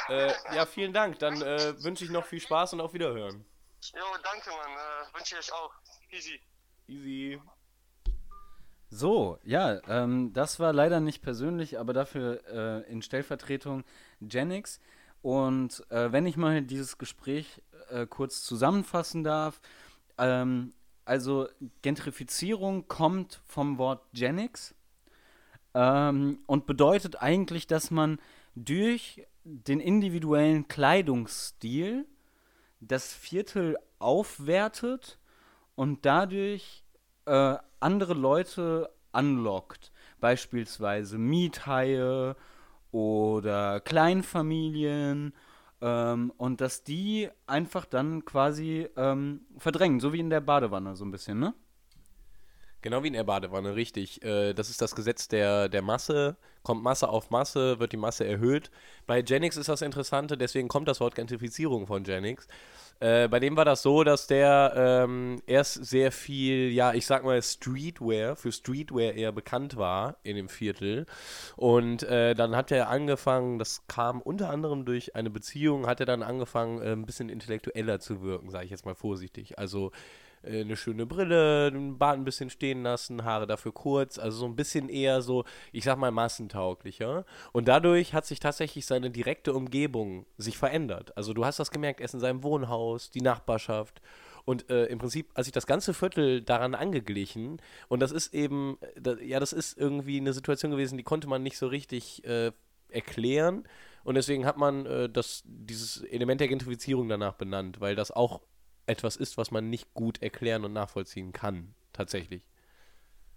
Ja, 0.10 0.16
äh, 0.16 0.34
ja 0.56 0.66
vielen 0.66 0.94
Dank. 0.94 1.20
Dann 1.20 1.42
äh, 1.42 1.82
wünsche 1.84 2.04
ich 2.04 2.12
noch 2.12 2.26
viel 2.26 2.40
Spaß 2.40 2.74
und 2.74 2.82
auf 2.82 2.94
Wiederhören. 2.94 3.46
Jo, 3.94 4.04
danke, 4.24 4.50
Mann. 4.50 4.72
Äh, 4.72 5.18
wünsche 5.18 5.36
ich 5.36 5.40
euch 5.40 5.54
auch. 5.54 5.74
Easy. 6.12 6.40
Easy. 6.88 7.42
So, 8.92 9.38
ja, 9.44 9.80
ähm, 9.88 10.34
das 10.34 10.60
war 10.60 10.74
leider 10.74 11.00
nicht 11.00 11.22
persönlich, 11.22 11.78
aber 11.78 11.94
dafür 11.94 12.42
äh, 12.48 12.92
in 12.92 13.04
Stellvertretung 13.04 13.84
Genix. 14.20 14.80
Und 15.22 15.86
äh, 15.92 16.12
wenn 16.12 16.26
ich 16.26 16.38
mal 16.38 16.62
dieses 16.64 16.98
Gespräch 16.98 17.62
äh, 17.90 18.08
kurz 18.08 18.44
zusammenfassen 18.44 19.24
darf, 19.24 19.62
ähm, 20.18 20.74
also 21.10 21.48
Gentrifizierung 21.82 22.88
kommt 22.88 23.42
vom 23.48 23.80
Wort 23.80 24.04
Genix 24.14 24.76
ähm, 25.74 26.38
und 26.46 26.68
bedeutet 26.68 27.20
eigentlich, 27.20 27.66
dass 27.66 27.90
man 27.90 28.20
durch 28.54 29.26
den 29.44 29.80
individuellen 29.80 30.68
Kleidungsstil 30.68 32.06
das 32.80 33.12
Viertel 33.12 33.76
aufwertet 33.98 35.18
und 35.74 36.06
dadurch 36.06 36.84
äh, 37.26 37.58
andere 37.80 38.14
Leute 38.14 38.92
anlockt. 39.12 39.92
Beispielsweise 40.20 41.18
Miethaie 41.18 42.36
oder 42.92 43.80
Kleinfamilien 43.80 45.34
ähm, 45.82 46.32
und 46.38 46.62
dass 46.62 46.84
die 46.84 47.30
einfach 47.48 47.86
dann 47.86 48.26
quasi 48.26 48.88
ähm, 48.96 49.42
verdrängen, 49.58 50.00
so 50.00 50.14
wie 50.14 50.20
in 50.20 50.30
der 50.30 50.42
Badewanne 50.42 50.96
so 50.96 51.06
ein 51.06 51.12
bisschen, 51.12 51.40
ne? 51.40 51.54
Genau 52.82 53.04
wie 53.04 53.08
in 53.08 53.14
der 53.14 53.26
Badewanne, 53.26 53.76
richtig. 53.76 54.24
Äh, 54.24 54.54
das 54.54 54.70
ist 54.70 54.82
das 54.82 54.96
Gesetz 54.96 55.28
der, 55.28 55.68
der 55.68 55.82
Masse. 55.82 56.38
Kommt 56.64 56.82
Masse 56.82 57.10
auf 57.10 57.30
Masse, 57.30 57.80
wird 57.80 57.92
die 57.92 57.98
Masse 57.98 58.26
erhöht. 58.26 58.72
Bei 59.06 59.22
Genix 59.22 59.58
ist 59.58 59.68
das 59.68 59.82
Interessante, 59.82 60.38
deswegen 60.38 60.70
kommt 60.70 60.88
das 60.88 61.02
Wort 61.02 61.16
Gentrifizierung 61.16 61.88
von 61.88 62.04
Genix. 62.04 62.48
Äh, 63.00 63.28
bei 63.30 63.40
dem 63.40 63.56
war 63.56 63.66
das 63.66 63.82
so, 63.82 64.04
dass 64.04 64.28
der 64.28 64.74
ähm, 64.76 65.42
erst 65.48 65.86
sehr 65.86 66.12
viel, 66.12 66.72
ja, 66.72 66.94
ich 66.94 67.06
sag 67.06 67.24
mal, 67.24 67.42
Streetwear, 67.42 68.36
für 68.36 68.52
Streetwear 68.52 69.14
eher 69.14 69.32
bekannt 69.32 69.78
war 69.78 70.18
in 70.24 70.36
dem 70.36 70.50
Viertel. 70.50 71.06
Und 71.56 72.04
äh, 72.04 72.36
dann 72.36 72.56
hat 72.56 72.72
er 72.72 72.90
angefangen, 72.90 73.58
das 73.58 73.88
kam 73.88 74.22
unter 74.22 74.50
anderem 74.50 74.86
durch 74.86 75.16
eine 75.16 75.30
Beziehung, 75.30 75.88
hat 75.88 76.00
er 76.02 76.06
dann 76.06 76.24
angefangen, 76.24 76.82
äh, 76.82 76.92
ein 76.92 77.06
bisschen 77.06 77.30
intellektueller 77.30 78.00
zu 78.00 78.22
wirken, 78.22 78.50
sage 78.50 78.66
ich 78.66 78.72
jetzt 78.72 78.86
mal 78.86 78.96
vorsichtig. 78.96 79.58
Also 79.58 79.92
äh, 80.44 80.62
eine 80.62 80.76
schöne 80.78 81.06
Brille, 81.06 81.72
den 81.72 81.98
Bart 81.98 82.18
ein 82.18 82.26
bisschen 82.26 82.50
stehen 82.50 82.84
lassen, 82.84 83.24
Haare 83.24 83.48
dafür 83.48 83.72
kurz, 83.72 84.20
also 84.20 84.40
so 84.40 84.46
ein 84.46 84.56
bisschen 84.56 84.90
eher 84.90 85.22
so, 85.22 85.46
ich 85.72 85.84
sag 85.84 85.98
mal, 85.98 86.12
massentauglicher. 86.12 87.26
Und 87.52 87.68
dadurch 87.68 88.14
hat 88.14 88.26
sich 88.26 88.40
tatsächlich 88.40 88.86
seine 88.86 89.10
direkte 89.10 89.54
Umgebung 89.54 90.26
sich 90.38 90.58
verändert. 90.58 91.16
Also 91.18 91.34
du 91.34 91.46
hast 91.46 91.60
das 91.60 91.72
gemerkt, 91.72 92.00
er 92.00 92.06
ist 92.06 92.14
in 92.14 92.20
seinem 92.20 92.44
Wohnhaus, 92.44 93.12
die 93.12 93.22
Nachbarschaft. 93.22 94.02
Und 94.46 94.70
äh, 94.70 94.86
im 94.86 94.98
Prinzip 94.98 95.36
hat 95.36 95.46
sich 95.46 95.54
das 95.54 95.68
ganze 95.68 95.94
Viertel 95.94 96.42
daran 96.42 96.74
angeglichen. 96.74 97.62
Und 97.88 98.00
das 98.00 98.12
ist 98.12 98.34
eben, 98.34 98.78
äh, 98.82 99.02
da, 99.02 99.16
ja, 99.18 99.40
das 99.40 99.54
ist 99.54 99.78
irgendwie 99.78 100.18
eine 100.18 100.34
Situation 100.34 100.72
gewesen, 100.72 100.98
die 100.98 101.04
konnte 101.04 101.28
man 101.28 101.44
nicht 101.44 101.58
so 101.58 101.68
richtig 101.68 102.24
äh, 102.26 102.52
erklären. 102.90 103.66
Und 104.04 104.16
deswegen 104.16 104.46
hat 104.46 104.58
man 104.58 104.86
äh, 104.86 105.10
das, 105.10 105.44
dieses 105.46 106.02
Element 106.04 106.42
der 106.42 106.48
Gentrifizierung 106.48 107.10
danach 107.10 107.34
benannt, 107.34 107.80
weil 107.80 107.96
das 107.96 108.12
auch 108.12 108.42
etwas 108.90 109.16
ist, 109.16 109.38
was 109.38 109.52
man 109.52 109.70
nicht 109.70 109.94
gut 109.94 110.22
erklären 110.22 110.66
und 110.66 110.74
nachvollziehen 110.74 111.32
kann, 111.32 111.74
tatsächlich. 111.94 112.42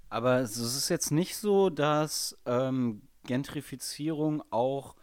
Aber 0.08 0.40
es 0.40 0.56
ist 0.56 0.88
jetzt 0.88 1.10
nicht 1.10 1.36
so, 1.36 1.70
dass 1.70 2.38
ähm, 2.44 3.02
Gentrifizierung 3.24 4.42
auch 4.50 4.94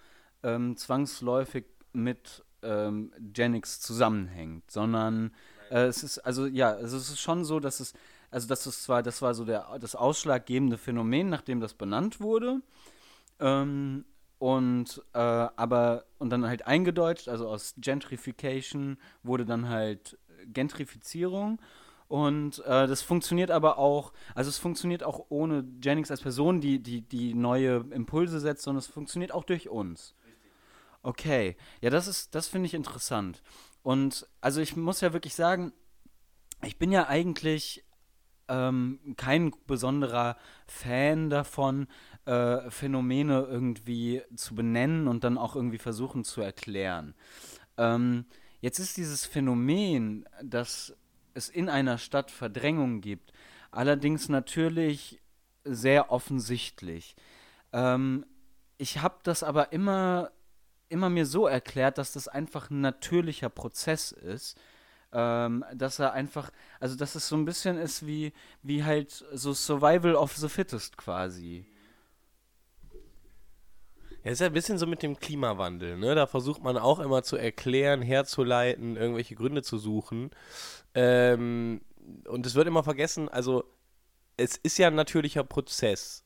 ähm, 0.43 0.75
zwangsläufig 0.77 1.65
mit 1.93 2.43
ähm, 2.61 3.11
Genix 3.19 3.79
zusammenhängt, 3.79 4.69
sondern 4.69 5.33
äh, 5.71 5.85
es 5.85 6.03
ist, 6.03 6.19
also 6.19 6.45
ja, 6.45 6.71
also 6.71 6.97
es 6.97 7.09
ist 7.09 7.19
schon 7.19 7.45
so, 7.45 7.59
dass 7.59 7.79
es, 7.79 7.93
also 8.31 8.47
das 8.47 8.67
ist 8.67 8.83
zwar, 8.83 9.01
das 9.01 9.21
war 9.21 9.33
so 9.33 9.45
der, 9.45 9.79
das 9.79 9.95
ausschlaggebende 9.95 10.77
Phänomen, 10.77 11.29
nachdem 11.29 11.59
das 11.59 11.73
benannt 11.73 12.19
wurde, 12.19 12.61
ähm, 13.39 14.05
und 14.37 15.03
äh, 15.13 15.19
aber 15.19 16.05
und 16.17 16.29
dann 16.29 16.45
halt 16.45 16.65
eingedeutscht, 16.65 17.27
also 17.27 17.49
aus 17.49 17.73
Gentrification 17.77 18.97
wurde 19.21 19.45
dann 19.45 19.67
halt 19.67 20.17
Gentrifizierung. 20.48 21.62
Und 22.08 22.60
äh, 22.65 22.88
das 22.88 23.03
funktioniert 23.03 23.51
aber 23.51 23.77
auch, 23.77 24.13
also 24.34 24.50
es 24.50 24.58
funktioniert 24.58 25.03
auch 25.03 25.27
ohne 25.29 25.63
Jennings 25.81 26.10
als 26.10 26.22
Person, 26.22 26.60
die, 26.60 26.79
die, 26.79 27.01
die 27.01 27.36
neue 27.36 27.86
Impulse 27.91 28.39
setzt, 28.39 28.63
sondern 28.63 28.79
es 28.79 28.88
funktioniert 28.88 29.31
auch 29.31 29.43
durch 29.43 29.69
uns. 29.69 30.15
Okay, 31.03 31.55
ja, 31.81 31.89
das 31.89 32.08
ist, 32.08 32.34
das 32.36 32.48
finde 32.48 32.65
ich 32.65 32.74
interessant. 32.74 33.41
Und 33.84 34.27
also 34.41 34.60
ich 34.60 34.75
muss 34.75 35.01
ja 35.01 35.13
wirklich 35.13 35.36
sagen, 35.36 35.72
ich 36.63 36.77
bin 36.77 36.91
ja 36.91 37.08
eigentlich 37.08 37.86
ähm, 38.50 39.00
kein 39.15 39.53
besonderer 39.67 40.36
Fan 40.65 41.29
davon, 41.29 41.88
äh, 42.25 42.69
Phänomene 42.69 43.48
irgendwie 43.50 44.24
zu 44.36 44.55
benennen 44.55 45.08
und 45.08 45.24
dann 45.24 45.38
auch 45.38 45.55
irgendwie 45.55 45.77
versuchen 45.77 46.24
zu 46.24 46.41
erklären. 46.41 47.13
Ähm, 47.77 48.25
Jetzt 48.61 48.79
ist 48.79 48.97
dieses 48.97 49.25
Phänomen, 49.25 50.25
dass 50.43 50.93
es 51.33 51.49
in 51.49 51.69
einer 51.69 51.97
Stadt 51.97 52.31
Verdrängung 52.31 53.01
gibt, 53.01 53.31
allerdings 53.71 54.29
natürlich 54.29 55.21
sehr 55.63 56.11
offensichtlich. 56.11 57.15
Ähm, 57.71 58.25
ich 58.77 59.01
habe 59.01 59.19
das 59.23 59.43
aber 59.43 59.71
immer, 59.71 60.31
immer 60.89 61.09
mir 61.09 61.25
so 61.25 61.47
erklärt, 61.47 61.97
dass 61.97 62.11
das 62.11 62.27
einfach 62.27 62.69
ein 62.69 62.81
natürlicher 62.81 63.49
Prozess 63.49 64.11
ist. 64.11 64.57
Ähm, 65.11 65.65
dass 65.73 65.97
er 65.97 66.13
einfach, 66.13 66.51
also 66.79 66.95
dass 66.95 67.15
es 67.15 67.27
so 67.27 67.35
ein 67.35 67.45
bisschen 67.45 67.79
ist 67.79 68.05
wie, 68.05 68.31
wie 68.61 68.83
halt 68.83 69.25
so 69.33 69.53
Survival 69.53 70.13
of 70.13 70.37
the 70.37 70.49
Fittest 70.49 70.97
quasi. 70.97 71.65
Ja, 74.23 74.31
ist 74.31 74.41
ja 74.41 74.47
ein 74.47 74.53
bisschen 74.53 74.77
so 74.77 74.85
mit 74.85 75.01
dem 75.01 75.17
Klimawandel, 75.17 75.97
ne? 75.97 76.13
Da 76.15 76.27
versucht 76.27 76.61
man 76.63 76.77
auch 76.77 76.99
immer 76.99 77.23
zu 77.23 77.38
erklären, 77.38 78.01
herzuleiten, 78.01 78.97
irgendwelche 78.97 79.35
Gründe 79.35 79.61
zu 79.61 79.77
suchen. 79.77 80.31
Ähm, 80.93 81.81
und 82.27 82.45
es 82.45 82.55
wird 82.55 82.67
immer 82.67 82.83
vergessen, 82.83 83.29
also 83.29 83.63
es 84.38 84.57
ist 84.57 84.77
ja 84.77 84.88
ein 84.88 84.95
natürlicher 84.95 85.43
Prozess. 85.43 86.25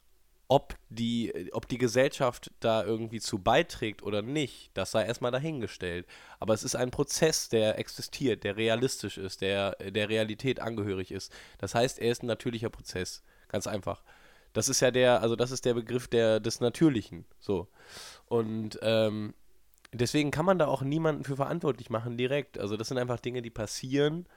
Ob 0.49 0.75
die, 0.89 1.49
ob 1.53 1.67
die 1.67 1.77
Gesellschaft 1.77 2.51
da 2.59 2.83
irgendwie 2.83 3.19
zu 3.19 3.39
beiträgt 3.39 4.03
oder 4.03 4.21
nicht, 4.21 4.71
das 4.75 4.91
sei 4.91 5.05
erstmal 5.05 5.31
dahingestellt. 5.31 6.05
Aber 6.39 6.53
es 6.53 6.63
ist 6.63 6.75
ein 6.75 6.91
Prozess, 6.91 7.49
der 7.49 7.79
existiert, 7.79 8.43
der 8.43 8.57
realistisch 8.57 9.17
ist, 9.17 9.41
der 9.41 9.71
der 9.77 10.09
Realität 10.09 10.59
angehörig 10.59 11.11
ist. 11.11 11.31
Das 11.59 11.73
heißt, 11.73 11.97
er 11.97 12.11
ist 12.11 12.23
ein 12.23 12.27
natürlicher 12.27 12.69
Prozess. 12.69 13.23
Ganz 13.47 13.67
einfach. 13.67 14.03
Das 14.53 14.69
ist 14.69 14.79
ja 14.79 14.91
der, 14.91 15.21
also 15.21 15.35
das 15.35 15.51
ist 15.51 15.65
der 15.65 15.73
Begriff 15.73 16.07
der, 16.07 16.39
des 16.39 16.61
Natürlichen. 16.61 17.25
So. 17.39 17.67
Und 18.27 18.79
ähm, 18.81 19.33
deswegen 19.91 20.31
kann 20.31 20.45
man 20.45 20.59
da 20.59 20.67
auch 20.67 20.81
niemanden 20.81 21.23
für 21.23 21.35
verantwortlich 21.35 21.89
machen 21.89 22.17
direkt. 22.17 22.59
Also 22.59 22.77
das 22.77 22.87
sind 22.87 22.97
einfach 22.97 23.19
Dinge, 23.19 23.41
die 23.41 23.49
passieren. 23.49 24.27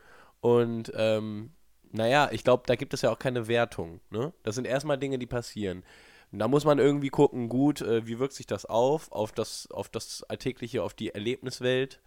Und 0.40 0.92
ähm, 0.94 1.52
naja, 1.92 2.30
ich 2.32 2.44
glaube, 2.44 2.64
da 2.66 2.76
gibt 2.76 2.94
es 2.94 3.02
ja 3.02 3.10
auch 3.10 3.18
keine 3.18 3.48
Wertung. 3.48 4.00
Ne? 4.10 4.32
Das 4.42 4.54
sind 4.54 4.66
erstmal 4.66 4.98
Dinge, 4.98 5.18
die 5.18 5.26
passieren. 5.26 5.84
Und 6.32 6.40
da 6.40 6.48
muss 6.48 6.64
man 6.64 6.78
irgendwie 6.78 7.08
gucken, 7.08 7.48
gut, 7.48 7.80
äh, 7.80 8.06
wie 8.06 8.18
wirkt 8.18 8.34
sich 8.34 8.46
das 8.46 8.66
auf, 8.66 9.12
auf 9.12 9.32
das, 9.32 9.70
auf 9.70 9.88
das 9.88 10.22
Alltägliche, 10.24 10.82
auf 10.82 10.94
die 10.94 11.14
Erlebniswelt. 11.14 12.00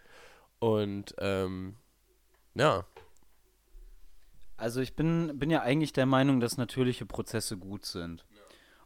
Und 0.60 1.16
ähm, 1.20 1.75
ja, 2.56 2.86
also 4.60 4.82
ich 4.82 4.96
bin, 4.96 5.39
bin 5.39 5.50
ja 5.50 5.62
eigentlich 5.62 5.94
der 5.94 6.06
Meinung, 6.06 6.39
dass 6.39 6.58
natürliche 6.58 7.06
Prozesse 7.06 7.58
gut 7.58 7.86
sind. 7.86 8.25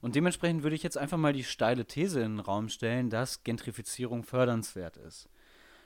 Und 0.02 0.16
dementsprechend 0.16 0.64
würde 0.64 0.76
ich 0.76 0.84
jetzt 0.84 0.98
einfach 0.98 1.18
mal 1.18 1.34
die 1.34 1.44
steile 1.44 1.86
These 1.86 2.22
in 2.22 2.38
den 2.38 2.40
Raum 2.40 2.70
stellen, 2.70 3.10
dass 3.10 3.44
Gentrifizierung 3.44 4.24
fördernswert 4.24 4.98
ist. 4.98 5.30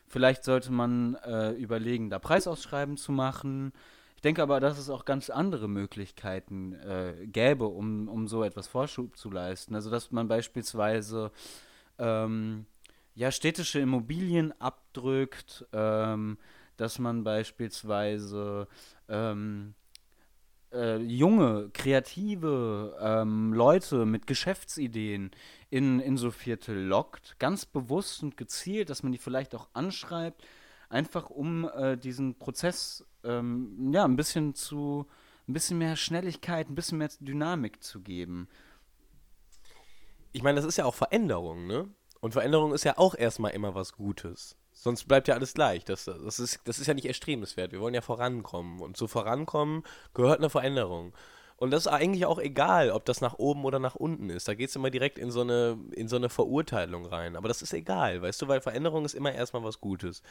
Vielleicht 0.07 0.43
sollte 0.43 0.71
man 0.71 1.15
äh, 1.23 1.51
überlegen, 1.51 2.09
da 2.09 2.17
Preisausschreiben 2.17 2.97
zu 2.97 3.11
machen. 3.11 3.73
Ich 4.15 4.21
denke 4.21 4.41
aber, 4.41 4.59
dass 4.59 4.79
es 4.79 4.89
auch 4.89 5.05
ganz 5.05 5.29
andere 5.29 5.67
Möglichkeiten 5.67 6.73
äh, 6.73 7.27
gäbe, 7.27 7.67
um, 7.67 8.07
um 8.07 8.27
so 8.27 8.43
etwas 8.43 8.67
Vorschub 8.67 9.15
zu 9.17 9.29
leisten. 9.29 9.75
Also 9.75 9.91
dass 9.91 10.11
man 10.11 10.27
beispielsweise 10.27 11.31
ähm, 11.99 12.65
ja, 13.13 13.31
städtische 13.31 13.79
Immobilien 13.79 14.53
abdrückt, 14.59 15.67
ähm, 15.73 16.37
dass 16.77 16.99
man 16.99 17.23
beispielsweise 17.23 18.67
ähm, 19.09 19.73
äh, 20.71 20.97
junge, 20.97 21.69
kreative 21.73 22.97
ähm, 22.99 23.53
Leute 23.53 24.05
mit 24.05 24.27
Geschäftsideen 24.27 25.31
in, 25.69 25.99
in 25.99 26.17
so 26.17 26.31
Viertel 26.31 26.77
lockt, 26.77 27.39
ganz 27.39 27.65
bewusst 27.65 28.23
und 28.23 28.37
gezielt, 28.37 28.89
dass 28.89 29.03
man 29.03 29.11
die 29.11 29.17
vielleicht 29.17 29.55
auch 29.55 29.69
anschreibt, 29.73 30.45
einfach 30.89 31.29
um 31.29 31.69
äh, 31.69 31.97
diesen 31.97 32.35
Prozess 32.37 33.05
ähm, 33.23 33.91
ja 33.93 34.05
ein 34.05 34.15
bisschen 34.15 34.55
zu 34.55 35.07
ein 35.47 35.53
bisschen 35.53 35.77
mehr 35.77 35.95
Schnelligkeit, 35.95 36.69
ein 36.69 36.75
bisschen 36.75 36.97
mehr 36.97 37.09
Dynamik 37.19 37.81
zu 37.81 38.01
geben. 38.01 38.49
Ich 40.33 40.43
meine, 40.43 40.57
das 40.57 40.65
ist 40.65 40.77
ja 40.77 40.85
auch 40.85 40.95
Veränderung, 40.95 41.67
ne? 41.67 41.89
Und 42.19 42.33
Veränderung 42.33 42.73
ist 42.73 42.83
ja 42.83 42.97
auch 42.97 43.15
erstmal 43.15 43.51
immer 43.51 43.73
was 43.73 43.93
Gutes. 43.93 44.56
Sonst 44.79 45.05
bleibt 45.05 45.27
ja 45.27 45.33
alles 45.33 45.55
gleich. 45.55 45.83
Das, 45.85 46.05
das, 46.05 46.39
ist, 46.39 46.59
das 46.65 46.77
ist 46.77 46.85
ja 46.85 46.93
nicht 46.93 47.07
erstrebenswert. 47.07 47.71
Wir 47.71 47.79
wollen 47.79 47.95
ja 47.95 48.01
vorankommen. 48.01 48.79
Und 48.79 48.95
zu 48.95 49.07
vorankommen 49.07 49.83
gehört 50.13 50.37
eine 50.37 50.51
Veränderung. 50.51 51.13
Und 51.55 51.71
das 51.71 51.87
ist 51.87 51.91
eigentlich 51.91 52.27
auch 52.27 52.37
egal, 52.37 52.91
ob 52.91 53.03
das 53.05 53.19
nach 53.19 53.39
oben 53.39 53.65
oder 53.65 53.79
nach 53.79 53.95
unten 53.95 54.29
ist. 54.29 54.47
Da 54.47 54.53
geht 54.53 54.69
es 54.69 54.75
immer 54.75 54.91
direkt 54.91 55.17
in 55.17 55.31
so, 55.31 55.41
eine, 55.41 55.79
in 55.93 56.07
so 56.07 56.15
eine 56.15 56.29
Verurteilung 56.29 57.07
rein. 57.07 57.35
Aber 57.35 57.47
das 57.47 57.63
ist 57.63 57.73
egal, 57.73 58.21
weißt 58.21 58.39
du, 58.39 58.47
weil 58.47 58.61
Veränderung 58.61 59.03
ist 59.03 59.15
immer 59.15 59.33
erstmal 59.33 59.63
was 59.63 59.81
Gutes. 59.81 60.21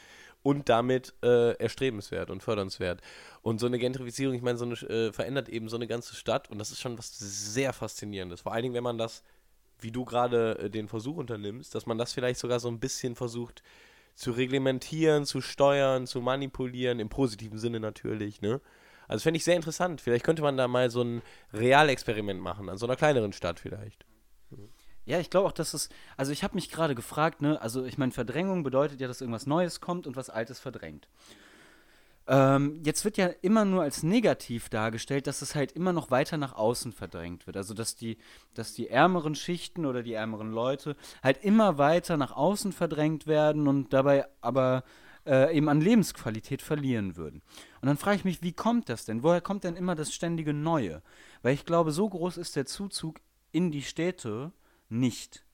Und 0.45 0.69
damit 0.69 1.15
äh, 1.25 1.55
erstrebenswert 1.57 2.31
und 2.31 2.45
fördernswert. 2.45 3.01
Und 3.43 3.59
so 3.59 3.67
eine 3.67 3.81
Gentrifizierung, 3.81 4.37
ich 4.37 4.43
meine, 4.43 4.59
so 4.59 4.65
eine, 4.65 4.75
äh, 4.75 5.13
verändert 5.13 5.49
eben 5.49 5.69
so 5.69 5.75
eine 5.75 5.89
ganze 5.89 6.15
Stadt. 6.15 6.49
Und 6.49 6.59
das 6.59 6.71
ist 6.71 6.81
schon 6.81 6.97
was 6.97 7.19
sehr 7.19 7.73
Faszinierendes. 7.73 8.43
Vor 8.43 8.53
allen 8.53 8.63
Dingen, 8.63 8.77
wenn 8.77 8.85
man 8.85 8.97
das, 8.97 9.25
wie 9.81 9.91
du 9.91 10.05
gerade 10.05 10.57
äh, 10.61 10.71
den 10.71 10.87
Versuch 10.87 11.17
unternimmst, 11.17 11.75
dass 11.75 11.87
man 11.87 11.99
das 11.99 12.13
vielleicht 12.13 12.39
sogar 12.39 12.61
so 12.61 12.69
ein 12.69 12.79
bisschen 12.79 13.17
versucht, 13.17 13.65
zu 14.17 14.33
reglementieren, 14.33 15.25
zu 15.25 15.41
steuern, 15.41 16.07
zu 16.07 16.21
manipulieren, 16.21 16.99
im 16.99 17.09
positiven 17.09 17.59
Sinne 17.59 17.79
natürlich, 17.79 18.41
ne? 18.41 18.61
Also 19.09 19.23
fände 19.23 19.37
ich 19.37 19.45
sehr 19.45 19.55
interessant. 19.55 20.01
Vielleicht 20.01 20.25
könnte 20.25 20.43
man 20.43 20.57
da 20.57 20.67
mal 20.67 20.91
so 20.91 21.03
ein 21.03 21.23
Realexperiment 21.53 22.41
machen, 22.41 22.69
an 22.69 22.77
so 22.77 22.87
einer 22.87 22.97
kleineren 22.97 23.33
Stadt 23.33 23.61
vielleicht. 23.61 24.05
Ja, 25.05 25.21
ich 25.21 25.31
glaube 25.31 25.47
auch, 25.47 25.53
dass 25.53 25.75
es, 25.75 25.89
also 26.17 26.33
ich 26.33 26.43
habe 26.43 26.57
mich 26.57 26.71
gerade 26.71 26.97
gefragt, 26.97 27.41
ne, 27.41 27.61
also 27.61 27.85
ich 27.85 27.99
meine, 27.99 28.11
Verdrängung 28.11 28.65
bedeutet 28.65 29.01
ja, 29.01 29.07
dass 29.07 29.21
irgendwas 29.21 29.47
Neues 29.47 29.81
kommt 29.81 30.09
und 30.09 30.17
was 30.17 30.31
Altes 30.31 30.59
verdrängt. 30.59 31.09
Ähm, 32.29 32.81
jetzt 32.85 33.05
wird 33.05 33.17
ja 33.19 33.29
immer 33.43 33.65
nur 33.65 33.83
als 33.83 34.03
negativ 34.03 34.69
dargestellt, 34.69 35.27
dass 35.27 35.43
es 35.43 35.55
halt 35.55 35.73
immer 35.73 35.93
noch 35.93 36.11
weiter 36.11 36.37
nach 36.37 36.55
außen 36.55 36.93
verdrängt 36.93 37.47
wird. 37.47 37.57
Also 37.57 37.73
dass 37.73 37.95
die, 37.95 38.19
dass 38.55 38.75
die 38.75 38.89
ärmeren 38.89 39.35
Schichten 39.35 39.87
oder 39.87 40.03
die 40.03 40.15
ärmeren 40.15 40.51
Leute 40.51 40.97
halt 41.23 41.45
immer 41.45 41.79
weiter 41.79 42.17
nach 42.17 42.33
außen 42.33 42.73
verdrängt 42.73 43.27
werden 43.27 43.69
und 43.69 43.93
dabei 43.93 44.27
aber 44.41 44.83
äh, 45.25 45.57
eben 45.57 45.69
an 45.69 45.81
Lebensqualität 45.81 46.63
verlieren 46.63 47.17
würden. 47.17 47.43
Und 47.81 47.87
dann 47.87 47.97
frage 47.97 48.17
ich 48.17 48.25
mich, 48.25 48.43
wie 48.43 48.53
kommt 48.53 48.89
das 48.89 49.05
denn? 49.05 49.23
Woher 49.23 49.41
kommt 49.41 49.65
denn 49.65 49.77
immer 49.77 49.95
das 49.95 50.13
ständige 50.13 50.53
Neue? 50.53 51.03
Weil 51.43 51.55
ich 51.55 51.65
glaube, 51.65 51.93
so 51.93 52.09
groß 52.09 52.39
ist 52.39 52.57
der 52.57 52.67
Zuzug 52.67 53.21
in 53.53 53.71
die 53.71 53.83
Städte 53.83 54.53
nicht. 54.89 55.45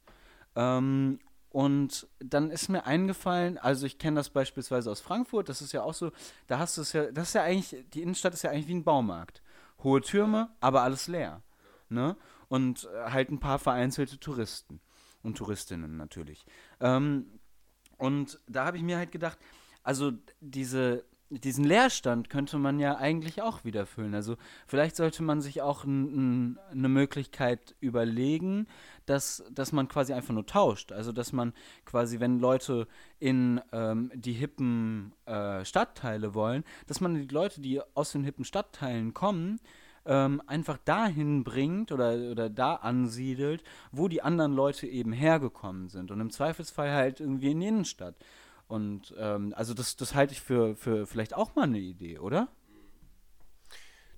Ähm, 0.56 1.20
und 1.52 2.08
dann 2.18 2.50
ist 2.50 2.70
mir 2.70 2.86
eingefallen, 2.86 3.58
also 3.58 3.84
ich 3.84 3.98
kenne 3.98 4.16
das 4.16 4.30
beispielsweise 4.30 4.90
aus 4.90 5.00
Frankfurt, 5.00 5.50
das 5.50 5.60
ist 5.60 5.72
ja 5.72 5.82
auch 5.82 5.92
so, 5.92 6.10
da 6.46 6.58
hast 6.58 6.78
du 6.78 6.80
es 6.80 6.94
ja, 6.94 7.12
das 7.12 7.28
ist 7.28 7.34
ja 7.34 7.42
eigentlich, 7.42 7.84
die 7.92 8.00
Innenstadt 8.00 8.32
ist 8.32 8.42
ja 8.42 8.50
eigentlich 8.50 8.68
wie 8.68 8.74
ein 8.74 8.84
Baumarkt. 8.84 9.42
Hohe 9.82 10.00
Türme, 10.00 10.48
aber 10.60 10.82
alles 10.82 11.08
leer. 11.08 11.42
Ne? 11.90 12.16
Und 12.48 12.88
äh, 12.94 13.10
halt 13.10 13.30
ein 13.30 13.38
paar 13.38 13.58
vereinzelte 13.58 14.18
Touristen 14.18 14.80
und 15.22 15.36
Touristinnen 15.36 15.98
natürlich. 15.98 16.46
Ähm, 16.80 17.38
und 17.98 18.40
da 18.48 18.64
habe 18.64 18.78
ich 18.78 18.82
mir 18.82 18.96
halt 18.96 19.12
gedacht, 19.12 19.38
also 19.82 20.12
diese 20.40 21.04
diesen 21.38 21.64
Leerstand 21.64 22.28
könnte 22.28 22.58
man 22.58 22.78
ja 22.78 22.96
eigentlich 22.96 23.42
auch 23.42 23.64
wieder 23.64 23.86
füllen. 23.86 24.14
Also 24.14 24.36
vielleicht 24.66 24.96
sollte 24.96 25.22
man 25.22 25.40
sich 25.40 25.62
auch 25.62 25.84
eine 25.84 26.56
Möglichkeit 26.72 27.74
überlegen, 27.80 28.66
dass, 29.06 29.42
dass 29.50 29.72
man 29.72 29.88
quasi 29.88 30.12
einfach 30.12 30.34
nur 30.34 30.46
tauscht. 30.46 30.92
Also 30.92 31.12
dass 31.12 31.32
man 31.32 31.52
quasi, 31.84 32.20
wenn 32.20 32.38
Leute 32.38 32.86
in 33.18 33.60
ähm, 33.72 34.10
die 34.14 34.32
hippen 34.32 35.12
äh, 35.26 35.64
Stadtteile 35.64 36.34
wollen, 36.34 36.64
dass 36.86 37.00
man 37.00 37.14
die 37.14 37.32
Leute, 37.32 37.60
die 37.60 37.80
aus 37.94 38.12
den 38.12 38.24
hippen 38.24 38.44
Stadtteilen 38.44 39.14
kommen, 39.14 39.60
ähm, 40.04 40.42
einfach 40.46 40.78
dahin 40.78 41.44
bringt 41.44 41.92
oder, 41.92 42.14
oder 42.30 42.50
da 42.50 42.74
ansiedelt, 42.74 43.62
wo 43.92 44.08
die 44.08 44.22
anderen 44.22 44.52
Leute 44.52 44.86
eben 44.86 45.12
hergekommen 45.12 45.88
sind. 45.88 46.10
Und 46.10 46.20
im 46.20 46.30
Zweifelsfall 46.30 46.90
halt 46.90 47.20
irgendwie 47.20 47.52
in 47.52 47.60
die 47.60 47.68
Innenstadt. 47.68 48.16
Und 48.72 49.14
ähm, 49.18 49.52
also 49.54 49.74
das, 49.74 49.96
das 49.96 50.14
halte 50.14 50.32
ich 50.32 50.40
für, 50.40 50.74
für 50.76 51.06
vielleicht 51.06 51.36
auch 51.36 51.54
mal 51.54 51.64
eine 51.64 51.78
Idee, 51.78 52.18
oder? 52.18 52.48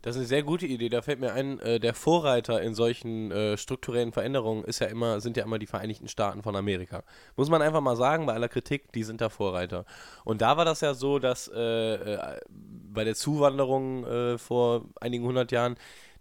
Das 0.01 0.15
ist 0.15 0.21
eine 0.21 0.29
sehr 0.29 0.45
gute 0.45 0.65
Idee. 0.65 0.89
Da 0.89 1.03
fällt 1.03 1.19
mir 1.19 1.33
ein, 1.33 1.59
äh, 1.59 1.81
der 1.81 1.93
Vorreiter 1.93 2.63
in 2.63 2.73
solchen 2.73 3.33
äh, 3.33 3.57
strukturellen 3.57 4.13
Veränderungen 4.13 4.63
ist 4.63 4.79
ja 4.79 4.87
immer, 4.87 5.21
sind 5.21 5.37
ja 5.37 5.43
immer 5.43 5.59
die 5.59 5.67
Vereinigten 5.67 6.07
Staaten 6.07 6.45
von 6.45 6.55
Amerika. 6.55 7.03
Muss 7.35 7.51
man 7.51 7.63
einfach 7.63 7.81
mal 7.81 7.97
sagen, 7.97 8.27
bei 8.27 8.35
aller 8.35 8.49
Kritik, 8.49 8.93
die 8.93 9.03
sind 9.03 9.21
da 9.21 9.29
Vorreiter. 9.29 9.87
Und 10.25 10.41
da 10.41 10.57
war 10.57 10.65
das 10.65 10.83
ja 10.83 10.95
so, 10.95 11.19
dass 11.19 11.51
äh, 11.53 11.95
äh 11.95 12.41
bei 12.49 13.03
der 13.03 13.17
Zuwanderung 13.17 14.07
äh, 14.07 14.39
vor 14.39 14.85
einigen 15.01 15.25
hundert 15.25 15.51
Jahren 15.51 15.75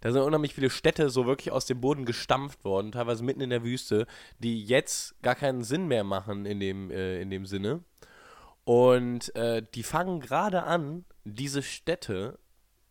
da 0.04 0.12
sind 0.12 0.20
unheimlich 0.20 0.52
viele 0.52 0.68
Städte 0.68 1.08
so 1.08 1.24
wirklich 1.24 1.50
aus 1.50 1.64
dem 1.64 1.80
Boden 1.80 2.04
gestampft 2.04 2.62
worden, 2.62 2.92
teilweise 2.92 3.24
mitten 3.24 3.40
in 3.40 3.48
der 3.48 3.64
Wüste, 3.64 4.06
die 4.38 4.62
jetzt 4.62 5.14
gar 5.22 5.34
keinen 5.34 5.64
Sinn 5.64 5.88
mehr 5.88 6.04
machen 6.04 6.44
in 6.44 6.60
dem, 6.60 6.90
äh, 6.90 7.22
in 7.22 7.30
dem 7.30 7.46
Sinne. 7.46 7.80
Und 8.64 9.34
äh, 9.36 9.62
die 9.74 9.82
fangen 9.82 10.20
gerade 10.20 10.64
an, 10.64 11.04
diese 11.24 11.62
Städte, 11.62 12.38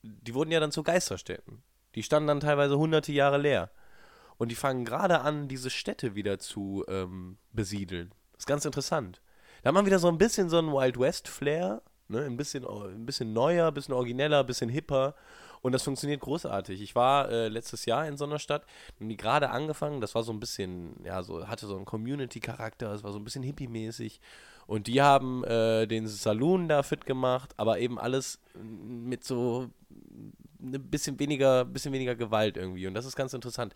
die 0.04 0.34
wurden 0.34 0.52
ja 0.52 0.60
dann 0.60 0.72
zu 0.72 0.84
Geisterstädten. 0.84 1.64
Die 1.96 2.04
standen 2.04 2.28
dann 2.28 2.40
teilweise 2.40 2.78
hunderte 2.78 3.12
Jahre 3.12 3.38
leer. 3.38 3.70
Und 4.38 4.50
die 4.50 4.56
fangen 4.56 4.86
gerade 4.86 5.22
an, 5.22 5.48
diese 5.48 5.70
Städte 5.70 6.16
wieder 6.16 6.40
zu 6.40 6.84
ähm, 6.88 7.38
besiedeln. 7.52 8.14
Das 8.34 8.42
ist 8.42 8.48
ganz 8.48 8.66
interessant. 8.66 9.22
Da 9.62 9.70
hat 9.70 9.76
man 9.76 9.86
wieder 9.86 10.00
so 10.00 10.08
ein 10.08 10.18
bisschen 10.18 10.50
so 10.50 10.58
einen 10.58 10.72
Wild 10.72 11.00
West-Flair. 11.00 11.82
Ne? 12.08 12.26
Ein, 12.26 12.36
bisschen, 12.38 12.66
ein 12.66 13.06
bisschen 13.06 13.34
neuer, 13.34 13.68
ein 13.68 13.74
bisschen 13.74 13.94
origineller, 13.94 14.42
ein 14.42 14.46
bisschen 14.46 14.70
hipper. 14.70 15.16
Und 15.62 15.72
das 15.72 15.84
funktioniert 15.84 16.20
großartig. 16.20 16.82
Ich 16.82 16.94
war 16.94 17.30
äh, 17.30 17.48
letztes 17.48 17.86
Jahr 17.86 18.06
in 18.06 18.18
so 18.18 18.26
einer 18.26 18.40
Stadt 18.40 18.66
und 19.00 19.08
die 19.08 19.16
gerade 19.16 19.50
angefangen, 19.50 20.02
das 20.02 20.14
war 20.14 20.24
so 20.24 20.34
ein 20.34 20.40
bisschen, 20.42 21.02
ja, 21.06 21.24
so, 21.24 21.48
hatte 21.48 21.68
so 21.68 21.78
einen 21.78 21.86
Community-Charakter, 21.86 22.92
es 22.92 23.04
war 23.04 23.14
so 23.14 23.20
ein 23.20 23.24
bisschen 23.24 23.44
hippie-mäßig. 23.44 24.20
Und 24.68 24.88
die 24.88 25.02
haben 25.02 25.44
äh, 25.44 25.88
den 25.88 26.08
Saloon 26.08 26.68
da 26.68 26.84
fit 26.84 27.06
gemacht, 27.06 27.54
aber 27.58 27.80
eben 27.80 28.00
alles 28.00 28.40
mit 28.56 29.24
so 29.24 29.70
ein 30.64 30.90
bisschen 30.90 31.20
weniger, 31.20 31.66
bisschen 31.66 31.94
weniger 31.94 32.16
Gewalt 32.16 32.58
irgendwie. 32.58 32.88
Und 32.88 32.94
das 32.94 33.06
ist 33.06 33.16
ganz 33.16 33.34
interessant. 33.34 33.74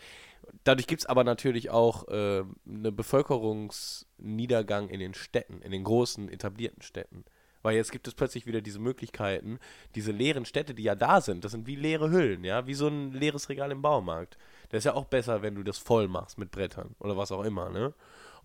Dadurch 0.63 0.88
gibt 0.88 1.02
es 1.02 1.06
aber 1.06 1.23
natürlich 1.23 1.69
auch 1.69 2.08
äh, 2.08 2.43
einen 2.65 2.95
Bevölkerungsniedergang 2.95 4.89
in 4.89 5.00
den 5.00 5.13
Städten, 5.13 5.62
in 5.62 5.71
den 5.71 5.84
großen 5.84 6.30
etablierten 6.30 6.82
Städten. 6.82 7.26
Weil 7.63 7.76
jetzt 7.76 7.91
gibt 7.91 8.08
es 8.08 8.13
plötzlich 8.13 8.45
wieder 8.45 8.62
diese 8.62 8.80
Möglichkeiten, 8.80 9.60
diese 9.95 10.12
leeren 10.12 10.45
Städte, 10.45 10.73
die 10.73 10.84
ja 10.84 10.95
da 10.95 11.19
sind, 11.19 11.43
das 11.43 11.52
sind 11.52 11.67
wie 11.67 11.76
leere 11.76 12.12
Hüllen, 12.12 12.43
ja, 12.43 12.65
wie 12.67 12.76
so 12.76 12.88
ein 12.88 13.12
leeres 13.12 13.50
Regal 13.50 13.71
im 13.71 13.82
Baumarkt. 13.82 14.38
Das 14.69 14.80
ist 14.80 14.86
ja 14.86 14.93
auch 14.93 15.06
besser, 15.06 15.41
wenn 15.41 15.56
du 15.56 15.63
das 15.63 15.78
voll 15.78 16.08
machst 16.08 16.38
mit 16.38 16.52
Brettern 16.52 16.95
oder 17.00 17.17
was 17.17 17.32
auch 17.32 17.43
immer, 17.43 17.69
ne? 17.69 17.93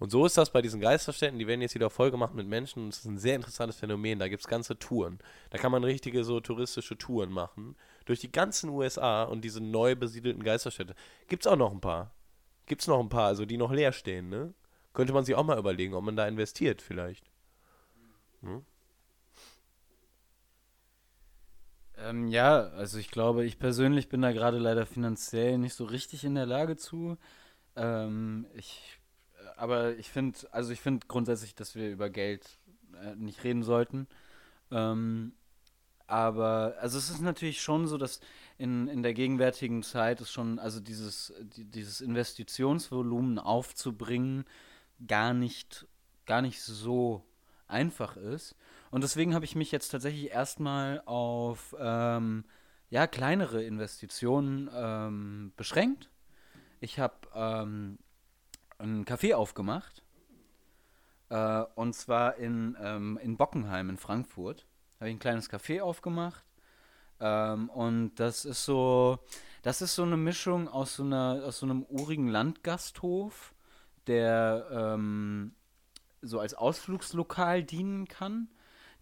Und 0.02 0.10
so 0.10 0.26
ist 0.26 0.36
das 0.36 0.50
bei 0.50 0.60
diesen 0.62 0.80
Geisterstädten, 0.80 1.38
die 1.38 1.46
werden 1.46 1.60
jetzt 1.60 1.76
wieder 1.76 1.88
voll 1.88 2.10
gemacht 2.10 2.34
mit 2.34 2.48
Menschen 2.48 2.82
und 2.82 2.88
es 2.88 2.98
ist 2.98 3.04
ein 3.04 3.18
sehr 3.18 3.36
interessantes 3.36 3.76
Phänomen. 3.76 4.18
Da 4.18 4.26
gibt 4.26 4.42
es 4.42 4.48
ganze 4.48 4.76
Touren. 4.76 5.20
Da 5.50 5.58
kann 5.58 5.70
man 5.70 5.84
richtige 5.84 6.24
so 6.24 6.40
touristische 6.40 6.98
Touren 6.98 7.30
machen. 7.30 7.76
Durch 8.04 8.18
die 8.18 8.32
ganzen 8.32 8.70
USA 8.70 9.22
und 9.22 9.42
diese 9.42 9.60
neu 9.60 9.94
besiedelten 9.94 10.42
Geisterstädte. 10.42 10.96
Gibt 11.28 11.46
es 11.46 11.52
auch 11.52 11.56
noch 11.56 11.70
ein 11.70 11.80
paar. 11.80 12.10
Gibt 12.66 12.80
es 12.80 12.88
noch 12.88 12.98
ein 12.98 13.10
paar, 13.10 13.28
also 13.28 13.44
die 13.44 13.56
noch 13.56 13.70
leer 13.70 13.92
stehen, 13.92 14.28
ne? 14.28 14.54
Könnte 14.92 15.12
man 15.12 15.24
sich 15.24 15.36
auch 15.36 15.44
mal 15.44 15.56
überlegen, 15.56 15.94
ob 15.94 16.02
man 16.02 16.16
da 16.16 16.26
investiert 16.26 16.82
vielleicht. 16.82 17.30
Hm? 18.40 18.64
Ähm, 21.98 22.26
ja, 22.26 22.58
also 22.70 22.98
ich 22.98 23.12
glaube, 23.12 23.44
ich 23.44 23.60
persönlich 23.60 24.08
bin 24.08 24.22
da 24.22 24.32
gerade 24.32 24.58
leider 24.58 24.84
finanziell 24.84 25.58
nicht 25.58 25.74
so 25.74 25.84
richtig 25.84 26.24
in 26.24 26.34
der 26.34 26.46
Lage 26.46 26.76
zu. 26.76 27.18
Ähm, 27.76 28.46
ich 28.54 28.98
aber 29.56 29.96
ich 29.96 30.10
finde, 30.10 30.38
also 30.52 30.72
ich 30.72 30.80
finde 30.80 31.06
grundsätzlich, 31.06 31.54
dass 31.54 31.74
wir 31.74 31.90
über 31.90 32.10
Geld 32.10 32.58
äh, 33.02 33.14
nicht 33.16 33.44
reden 33.44 33.62
sollten. 33.62 34.06
Ähm, 34.70 35.32
aber, 36.06 36.74
also 36.80 36.98
es 36.98 37.10
ist 37.10 37.20
natürlich 37.20 37.62
schon 37.62 37.86
so, 37.86 37.96
dass 37.96 38.20
in, 38.58 38.86
in 38.88 39.02
der 39.02 39.14
gegenwärtigen 39.14 39.82
Zeit 39.82 40.20
ist 40.20 40.30
schon, 40.30 40.58
also 40.58 40.78
dieses, 40.80 41.32
die, 41.56 41.64
dieses 41.64 42.00
Investitionsvolumen 42.00 43.38
aufzubringen, 43.38 44.44
gar 45.06 45.32
nicht, 45.32 45.86
gar 46.26 46.42
nicht 46.42 46.60
so 46.60 47.24
einfach 47.66 48.16
ist. 48.16 48.56
Und 48.90 49.02
deswegen 49.02 49.34
habe 49.34 49.46
ich 49.46 49.56
mich 49.56 49.72
jetzt 49.72 49.88
tatsächlich 49.88 50.30
erstmal 50.30 51.02
auf 51.06 51.74
ähm, 51.78 52.44
ja, 52.90 53.06
kleinere 53.06 53.62
Investitionen 53.62 54.68
ähm, 54.74 55.52
beschränkt. 55.56 56.10
Ich 56.80 56.98
habe 56.98 57.14
ähm, 57.34 57.98
ein 58.82 59.04
Café 59.04 59.34
aufgemacht. 59.34 60.02
Äh, 61.28 61.64
und 61.74 61.94
zwar 61.94 62.36
in, 62.36 62.76
ähm, 62.80 63.18
in 63.22 63.36
Bockenheim 63.36 63.90
in 63.90 63.96
Frankfurt. 63.96 64.66
Habe 65.00 65.10
ich 65.10 65.16
ein 65.16 65.20
kleines 65.20 65.50
Café 65.50 65.80
aufgemacht. 65.80 66.44
Ähm, 67.20 67.70
und 67.70 68.16
das 68.16 68.44
ist 68.44 68.64
so, 68.64 69.18
das 69.62 69.80
ist 69.80 69.94
so 69.94 70.02
eine 70.02 70.16
Mischung 70.16 70.68
aus 70.68 70.96
so, 70.96 71.04
einer, 71.04 71.42
aus 71.44 71.60
so 71.60 71.66
einem 71.66 71.84
urigen 71.88 72.28
Landgasthof, 72.28 73.54
der 74.06 74.66
ähm, 74.70 75.54
so 76.20 76.40
als 76.40 76.54
Ausflugslokal 76.54 77.62
dienen 77.62 78.08
kann, 78.08 78.48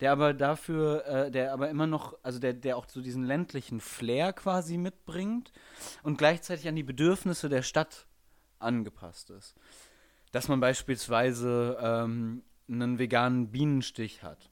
der 0.01 0.13
aber 0.13 0.35
dafür, 0.35 1.07
äh, 1.07 1.31
der 1.31 1.53
aber 1.53 1.71
immer 1.71 1.87
noch, 1.87 2.19
also 2.23 2.39
der, 2.39 2.53
der 2.53 2.77
auch 2.77 2.87
so 2.89 3.01
diesen 3.01 3.25
ländlichen 3.25 3.81
Flair 3.81 4.33
quasi 4.33 4.77
mitbringt 4.77 5.53
und 6.03 6.19
gleichzeitig 6.19 6.69
an 6.69 6.77
die 6.77 6.83
Bedürfnisse 6.83 7.49
der 7.49 7.63
Stadt 7.63 8.07
angepasst 8.61 9.31
ist. 9.31 9.55
Dass 10.33 10.49
man 10.49 10.61
beispielsweise 10.61 11.77
ähm, 11.81 12.43
einen 12.69 12.99
veganen 12.99 13.51
Bienenstich 13.51 14.23
hat. 14.23 14.51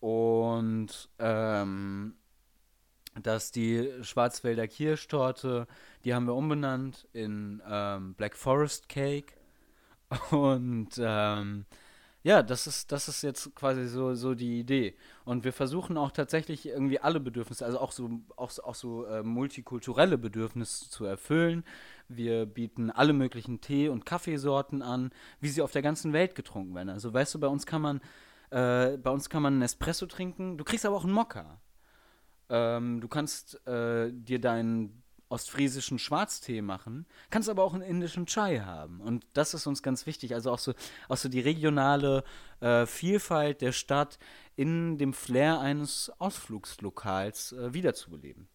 Und 0.00 1.08
ähm, 1.18 2.14
dass 3.22 3.50
die 3.50 3.90
Schwarzwälder 4.02 4.68
Kirschtorte, 4.68 5.66
die 6.04 6.14
haben 6.14 6.26
wir 6.26 6.34
umbenannt 6.34 7.08
in 7.12 7.62
ähm, 7.68 8.14
Black 8.14 8.36
Forest 8.36 8.88
Cake. 8.88 9.34
Und 10.30 10.90
ähm, 10.98 11.66
ja, 12.22 12.42
das 12.42 12.66
ist, 12.66 12.90
das 12.92 13.08
ist 13.08 13.22
jetzt 13.22 13.54
quasi 13.54 13.86
so, 13.86 14.14
so 14.14 14.34
die 14.34 14.58
Idee. 14.58 14.96
Und 15.24 15.44
wir 15.44 15.52
versuchen 15.52 15.96
auch 15.96 16.10
tatsächlich 16.10 16.66
irgendwie 16.66 16.98
alle 16.98 17.20
Bedürfnisse, 17.20 17.64
also 17.64 17.78
auch 17.78 17.92
so, 17.92 18.20
auch, 18.36 18.58
auch 18.58 18.74
so 18.74 19.04
äh, 19.06 19.22
multikulturelle 19.22 20.18
Bedürfnisse 20.18 20.90
zu 20.90 21.04
erfüllen. 21.04 21.64
Wir 22.08 22.46
bieten 22.46 22.90
alle 22.90 23.12
möglichen 23.12 23.60
Tee- 23.60 23.88
und 23.88 24.06
Kaffeesorten 24.06 24.82
an, 24.82 25.10
wie 25.40 25.48
sie 25.48 25.62
auf 25.62 25.72
der 25.72 25.82
ganzen 25.82 26.12
Welt 26.12 26.34
getrunken 26.34 26.74
werden. 26.74 26.88
Also 26.88 27.12
weißt 27.12 27.34
du, 27.34 27.40
bei 27.40 27.48
uns 27.48 27.66
kann 27.66 27.82
man, 27.82 28.00
äh, 28.50 28.96
bei 28.96 29.10
uns 29.10 29.28
kann 29.28 29.42
man 29.42 29.54
einen 29.54 29.62
Espresso 29.62 30.06
trinken, 30.06 30.56
du 30.56 30.64
kriegst 30.64 30.86
aber 30.86 30.96
auch 30.96 31.04
einen 31.04 31.12
Mokka. 31.12 31.60
Ähm, 32.48 33.00
du 33.00 33.08
kannst 33.08 33.66
äh, 33.66 34.10
dir 34.12 34.40
deinen 34.40 35.02
ostfriesischen 35.28 35.98
Schwarztee 35.98 36.62
machen, 36.62 37.06
kannst 37.30 37.48
aber 37.48 37.62
auch 37.62 37.74
einen 37.74 37.82
indischen 37.82 38.26
Chai 38.26 38.60
haben. 38.60 39.00
Und 39.00 39.26
das 39.34 39.54
ist 39.54 39.66
uns 39.66 39.82
ganz 39.82 40.06
wichtig. 40.06 40.34
Also 40.34 40.50
auch 40.50 40.58
so, 40.58 40.72
auch 41.08 41.16
so 41.16 41.28
die 41.28 41.40
regionale 41.40 42.24
äh, 42.60 42.86
Vielfalt 42.86 43.60
der 43.60 43.72
Stadt 43.72 44.18
in 44.56 44.98
dem 44.98 45.12
Flair 45.12 45.60
eines 45.60 46.10
Ausflugslokals 46.18 47.52
äh, 47.52 47.74
wiederzubeleben. 47.74 48.48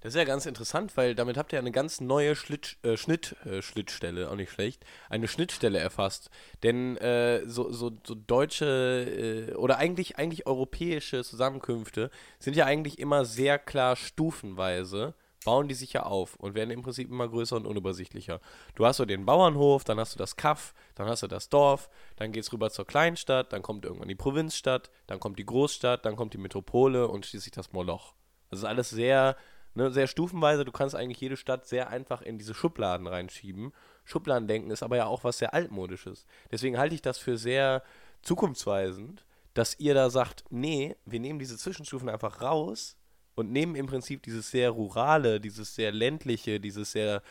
Das 0.00 0.14
ist 0.14 0.18
ja 0.18 0.24
ganz 0.24 0.46
interessant, 0.46 0.96
weil 0.96 1.16
damit 1.16 1.36
habt 1.36 1.52
ihr 1.52 1.58
eine 1.58 1.72
ganz 1.72 2.00
neue 2.00 2.36
Schlitt, 2.36 2.76
äh, 2.82 2.96
Schnitt, 2.96 3.34
äh, 3.44 3.62
Schnittstelle, 3.62 4.30
auch 4.30 4.36
nicht 4.36 4.52
schlecht, 4.52 4.84
eine 5.10 5.26
Schnittstelle 5.26 5.78
erfasst. 5.78 6.30
Denn 6.62 6.96
äh, 6.98 7.42
so, 7.46 7.72
so, 7.72 7.90
so 8.06 8.14
deutsche 8.14 9.48
äh, 9.50 9.54
oder 9.54 9.78
eigentlich, 9.78 10.16
eigentlich 10.16 10.46
europäische 10.46 11.24
Zusammenkünfte 11.24 12.10
sind 12.38 12.54
ja 12.54 12.64
eigentlich 12.64 13.00
immer 13.00 13.24
sehr 13.24 13.58
klar 13.58 13.96
stufenweise, 13.96 15.14
bauen 15.44 15.66
die 15.66 15.74
sich 15.74 15.92
ja 15.94 16.04
auf 16.04 16.36
und 16.36 16.54
werden 16.54 16.70
im 16.70 16.82
Prinzip 16.82 17.10
immer 17.10 17.26
größer 17.26 17.56
und 17.56 17.66
unübersichtlicher. 17.66 18.40
Du 18.76 18.86
hast 18.86 18.98
so 18.98 19.04
den 19.04 19.26
Bauernhof, 19.26 19.82
dann 19.82 19.98
hast 19.98 20.14
du 20.14 20.18
das 20.18 20.36
Kaff, 20.36 20.74
dann 20.94 21.08
hast 21.08 21.24
du 21.24 21.26
das 21.26 21.48
Dorf, 21.48 21.90
dann 22.14 22.30
geht 22.30 22.44
es 22.44 22.52
rüber 22.52 22.70
zur 22.70 22.86
Kleinstadt, 22.86 23.52
dann 23.52 23.62
kommt 23.62 23.84
irgendwann 23.84 24.08
die 24.08 24.14
Provinzstadt, 24.14 24.90
dann 25.08 25.18
kommt 25.18 25.40
die 25.40 25.46
Großstadt, 25.46 26.04
dann 26.04 26.14
kommt 26.14 26.34
die 26.34 26.38
Metropole 26.38 27.08
und 27.08 27.26
schließlich 27.26 27.52
das 27.52 27.72
Moloch. 27.72 28.14
Das 28.50 28.60
ist 28.60 28.64
alles 28.64 28.90
sehr 28.90 29.36
ne, 29.74 29.90
sehr 29.90 30.06
stufenweise. 30.06 30.64
Du 30.64 30.72
kannst 30.72 30.94
eigentlich 30.94 31.20
jede 31.20 31.36
Stadt 31.36 31.66
sehr 31.66 31.90
einfach 31.90 32.22
in 32.22 32.38
diese 32.38 32.54
Schubladen 32.54 33.06
reinschieben. 33.06 33.72
Schubladendenken 34.04 34.70
ist 34.70 34.82
aber 34.82 34.96
ja 34.96 35.06
auch 35.06 35.24
was 35.24 35.38
sehr 35.38 35.54
altmodisches. 35.54 36.26
Deswegen 36.50 36.78
halte 36.78 36.94
ich 36.94 37.02
das 37.02 37.18
für 37.18 37.36
sehr 37.36 37.82
zukunftsweisend, 38.22 39.24
dass 39.54 39.78
ihr 39.78 39.94
da 39.94 40.10
sagt, 40.10 40.44
nee, 40.50 40.96
wir 41.04 41.20
nehmen 41.20 41.38
diese 41.38 41.56
Zwischenstufen 41.56 42.08
einfach 42.08 42.40
raus 42.40 42.96
und 43.34 43.50
nehmen 43.52 43.76
im 43.76 43.86
Prinzip 43.86 44.22
dieses 44.22 44.50
sehr 44.50 44.70
rurale, 44.70 45.40
dieses 45.40 45.74
sehr 45.74 45.92
ländliche, 45.92 46.60
dieses 46.60 46.92
sehr 46.92 47.22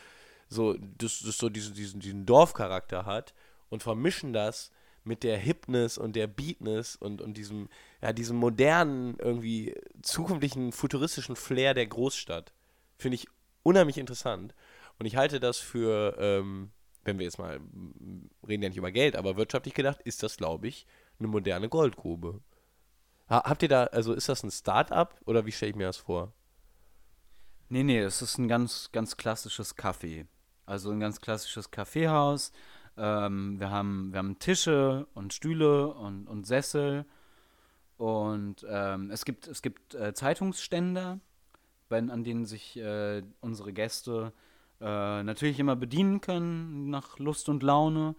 so, 0.48 0.74
das, 0.74 1.20
das 1.20 1.36
so 1.36 1.48
diesen, 1.48 1.74
diesen, 1.74 2.00
diesen 2.00 2.26
Dorfcharakter 2.26 3.04
hat 3.04 3.34
und 3.68 3.82
vermischen 3.82 4.32
das 4.32 4.70
mit 5.08 5.24
der 5.24 5.38
Hipness 5.38 5.98
und 5.98 6.14
der 6.14 6.28
Beatness 6.28 6.94
und, 6.94 7.20
und 7.20 7.36
diesem, 7.36 7.68
ja, 8.00 8.12
diesem 8.12 8.36
modernen, 8.36 9.16
irgendwie 9.18 9.74
zukünftigen, 10.02 10.70
futuristischen 10.70 11.34
Flair 11.34 11.74
der 11.74 11.86
Großstadt. 11.86 12.52
Finde 12.96 13.16
ich 13.16 13.26
unheimlich 13.62 13.98
interessant. 13.98 14.54
Und 14.98 15.06
ich 15.06 15.16
halte 15.16 15.40
das 15.40 15.58
für, 15.58 16.16
ähm, 16.18 16.70
wenn 17.04 17.18
wir 17.18 17.24
jetzt 17.24 17.38
mal, 17.38 17.60
reden 18.46 18.62
ja 18.62 18.68
nicht 18.68 18.78
über 18.78 18.92
Geld, 18.92 19.16
aber 19.16 19.36
wirtschaftlich 19.36 19.74
gedacht, 19.74 20.00
ist 20.02 20.22
das, 20.22 20.36
glaube 20.36 20.68
ich, 20.68 20.86
eine 21.18 21.28
moderne 21.28 21.68
Goldgrube. 21.68 22.40
Ha 23.28 23.42
habt 23.44 23.62
ihr 23.62 23.68
da, 23.68 23.84
also 23.84 24.12
ist 24.12 24.28
das 24.28 24.42
ein 24.42 24.50
Start-up 24.50 25.20
oder 25.26 25.46
wie 25.46 25.52
stelle 25.52 25.70
ich 25.70 25.76
mir 25.76 25.86
das 25.86 25.96
vor? 25.96 26.32
Nee, 27.68 27.82
nee, 27.82 27.98
es 27.98 28.22
ist 28.22 28.38
ein 28.38 28.48
ganz, 28.48 28.90
ganz 28.92 29.16
klassisches 29.16 29.74
Kaffee. 29.74 30.26
Also 30.64 30.90
ein 30.90 31.00
ganz 31.00 31.20
klassisches 31.20 31.70
Kaffeehaus 31.70 32.52
ähm, 32.98 33.60
wir, 33.60 33.70
haben, 33.70 34.12
wir 34.12 34.18
haben 34.18 34.38
Tische 34.38 35.06
und 35.14 35.32
Stühle 35.32 35.94
und, 35.94 36.26
und 36.26 36.46
Sessel. 36.46 37.06
Und 37.96 38.66
ähm, 38.68 39.10
es 39.10 39.24
gibt, 39.24 39.48
es 39.48 39.62
gibt 39.62 39.94
äh, 39.94 40.14
Zeitungsständer, 40.14 41.20
wenn, 41.88 42.10
an 42.10 42.24
denen 42.24 42.44
sich 42.44 42.76
äh, 42.76 43.22
unsere 43.40 43.72
Gäste 43.72 44.32
äh, 44.80 45.22
natürlich 45.22 45.58
immer 45.58 45.76
bedienen 45.76 46.20
können 46.20 46.90
nach 46.90 47.18
Lust 47.18 47.48
und 47.48 47.62
Laune. 47.62 48.14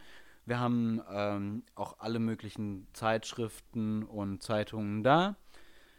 Wir 0.45 0.59
haben 0.59 1.01
ähm, 1.11 1.63
auch 1.75 1.99
alle 1.99 2.19
möglichen 2.19 2.87
Zeitschriften 2.93 4.03
und 4.03 4.41
Zeitungen 4.41 5.03
da. 5.03 5.35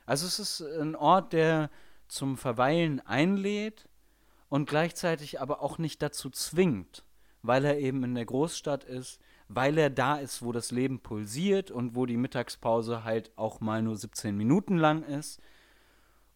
Also 0.07 0.27
es 0.27 0.39
ist 0.39 0.61
ein 0.61 0.97
Ort, 0.97 1.33
der 1.33 1.71
zum 2.09 2.37
Verweilen 2.37 3.01
einlädt 3.01 3.89
und 4.49 4.69
gleichzeitig 4.69 5.41
aber 5.41 5.63
auch 5.63 5.79
nicht 5.79 6.03
dazu 6.03 6.31
zwingt 6.31 7.05
weil 7.43 7.65
er 7.65 7.79
eben 7.79 8.05
in 8.05 8.15
der 8.15 8.27
Großstadt 8.27 8.85
ist, 8.85 9.21
weil 9.49 9.79
er 9.79 9.91
da 9.91 10.17
ist, 10.17 10.43
wo 10.43 10.53
das 10.53 10.71
Leben 10.71 11.01
pulsiert 11.01 11.71
und 11.71 11.95
wo 11.95 12.07
die 12.07 12.17
Mittagspause 12.17 13.05
halt 13.05 13.33
auch 13.37 13.61
mal 13.61 13.83
nur 13.83 13.97
17 13.97 14.37
Minuten 14.37 14.77
lang 14.77 15.03
ist. 15.03 15.41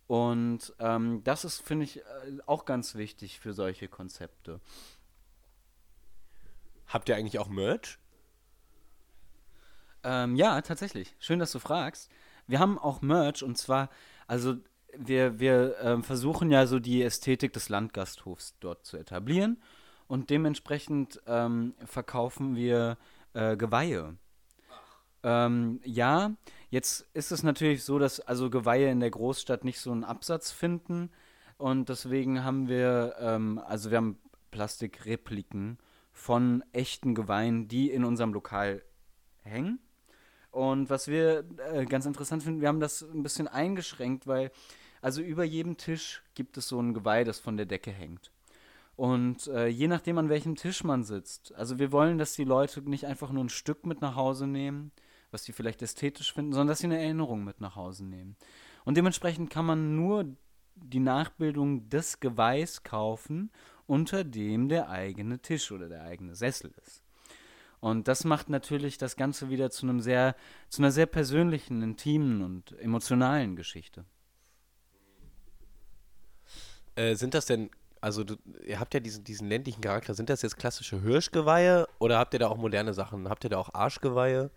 Und 0.06 0.74
ähm, 0.80 1.22
das 1.24 1.44
ist, 1.44 1.60
finde 1.60 1.84
ich, 1.84 1.98
äh, 1.98 2.02
auch 2.46 2.64
ganz 2.64 2.94
wichtig 2.94 3.40
für 3.40 3.52
solche 3.52 3.88
Konzepte. 3.88 4.60
Habt 6.86 7.08
ihr 7.08 7.16
eigentlich 7.16 7.38
auch 7.38 7.48
Merch? 7.48 7.98
Ähm, 10.02 10.36
ja, 10.36 10.60
tatsächlich. 10.60 11.14
Schön, 11.18 11.38
dass 11.38 11.52
du 11.52 11.58
fragst. 11.58 12.10
Wir 12.46 12.58
haben 12.58 12.78
auch 12.78 13.00
Merch 13.00 13.42
und 13.42 13.56
zwar, 13.56 13.88
also 14.26 14.56
wir, 14.96 15.40
wir 15.40 15.78
äh, 15.78 16.02
versuchen 16.02 16.50
ja 16.50 16.66
so 16.66 16.78
die 16.78 17.02
Ästhetik 17.02 17.52
des 17.52 17.68
Landgasthofs 17.68 18.54
dort 18.60 18.84
zu 18.84 18.96
etablieren 18.98 19.62
und 20.06 20.30
dementsprechend 20.30 21.20
ähm, 21.26 21.74
verkaufen 21.84 22.56
wir 22.56 22.98
äh, 23.32 23.56
Geweihe. 23.56 24.16
Ähm, 25.22 25.80
ja, 25.84 26.32
jetzt 26.70 27.06
ist 27.14 27.32
es 27.32 27.42
natürlich 27.42 27.82
so, 27.82 27.98
dass 27.98 28.20
also 28.20 28.50
Geweihe 28.50 28.90
in 28.90 29.00
der 29.00 29.10
Großstadt 29.10 29.64
nicht 29.64 29.80
so 29.80 29.90
einen 29.90 30.04
Absatz 30.04 30.50
finden 30.50 31.10
und 31.56 31.88
deswegen 31.88 32.44
haben 32.44 32.68
wir, 32.68 33.16
ähm, 33.18 33.60
also 33.66 33.90
wir 33.90 33.98
haben 33.98 34.18
Plastikrepliken 34.50 35.78
von 36.12 36.62
echten 36.72 37.14
Geweihen, 37.14 37.68
die 37.68 37.90
in 37.90 38.04
unserem 38.04 38.32
Lokal 38.32 38.82
hängen. 39.42 39.80
Und 40.50 40.88
was 40.90 41.08
wir 41.08 41.44
äh, 41.72 41.84
ganz 41.86 42.06
interessant 42.06 42.42
finden, 42.44 42.60
wir 42.60 42.68
haben 42.68 42.80
das 42.80 43.02
ein 43.02 43.22
bisschen 43.22 43.48
eingeschränkt, 43.48 44.26
weil 44.26 44.52
also 45.02 45.20
über 45.20 45.44
jedem 45.44 45.76
Tisch 45.76 46.22
gibt 46.34 46.56
es 46.56 46.68
so 46.68 46.80
ein 46.80 46.94
Geweih, 46.94 47.24
das 47.24 47.38
von 47.38 47.56
der 47.56 47.66
Decke 47.66 47.90
hängt. 47.90 48.30
Und 48.96 49.48
äh, 49.48 49.66
je 49.66 49.88
nachdem, 49.88 50.18
an 50.18 50.28
welchem 50.28 50.54
Tisch 50.54 50.84
man 50.84 51.02
sitzt. 51.02 51.54
Also 51.54 51.78
wir 51.78 51.90
wollen, 51.90 52.18
dass 52.18 52.34
die 52.34 52.44
Leute 52.44 52.80
nicht 52.82 53.06
einfach 53.06 53.30
nur 53.30 53.44
ein 53.44 53.48
Stück 53.48 53.86
mit 53.86 54.00
nach 54.00 54.14
Hause 54.14 54.46
nehmen, 54.46 54.92
was 55.30 55.44
sie 55.44 55.52
vielleicht 55.52 55.82
ästhetisch 55.82 56.32
finden, 56.32 56.52
sondern 56.52 56.68
dass 56.68 56.78
sie 56.78 56.86
eine 56.86 57.02
Erinnerung 57.02 57.42
mit 57.44 57.60
nach 57.60 57.74
Hause 57.74 58.04
nehmen. 58.04 58.36
Und 58.84 58.96
dementsprechend 58.96 59.50
kann 59.50 59.66
man 59.66 59.96
nur 59.96 60.26
die 60.76 61.00
Nachbildung 61.00 61.88
des 61.88 62.20
Geweihs 62.20 62.84
kaufen, 62.84 63.50
unter 63.86 64.22
dem 64.22 64.68
der 64.68 64.88
eigene 64.90 65.40
Tisch 65.40 65.72
oder 65.72 65.88
der 65.88 66.04
eigene 66.04 66.36
Sessel 66.36 66.72
ist. 66.84 67.02
Und 67.80 68.08
das 68.08 68.24
macht 68.24 68.48
natürlich 68.48 68.96
das 68.96 69.16
Ganze 69.16 69.50
wieder 69.50 69.70
zu 69.70 69.86
einem 69.86 70.00
sehr, 70.00 70.36
zu 70.70 70.80
einer 70.80 70.90
sehr 70.90 71.06
persönlichen, 71.06 71.82
intimen 71.82 72.42
und 72.42 72.72
emotionalen 72.78 73.56
Geschichte. 73.56 74.04
Äh, 76.94 77.16
sind 77.16 77.34
das 77.34 77.46
denn 77.46 77.70
also 78.04 78.22
du, 78.22 78.36
ihr 78.66 78.78
habt 78.80 78.92
ja 78.92 79.00
diesen, 79.00 79.24
diesen 79.24 79.48
ländlichen 79.48 79.80
Charakter. 79.80 80.12
Sind 80.12 80.28
das 80.28 80.42
jetzt 80.42 80.58
klassische 80.58 81.00
Hirschgeweihe 81.00 81.88
oder 81.98 82.18
habt 82.18 82.34
ihr 82.34 82.38
da 82.38 82.48
auch 82.48 82.58
moderne 82.58 82.92
Sachen? 82.92 83.30
Habt 83.30 83.44
ihr 83.44 83.50
da 83.50 83.56
auch 83.56 83.72
Arschgeweihe? 83.72 84.50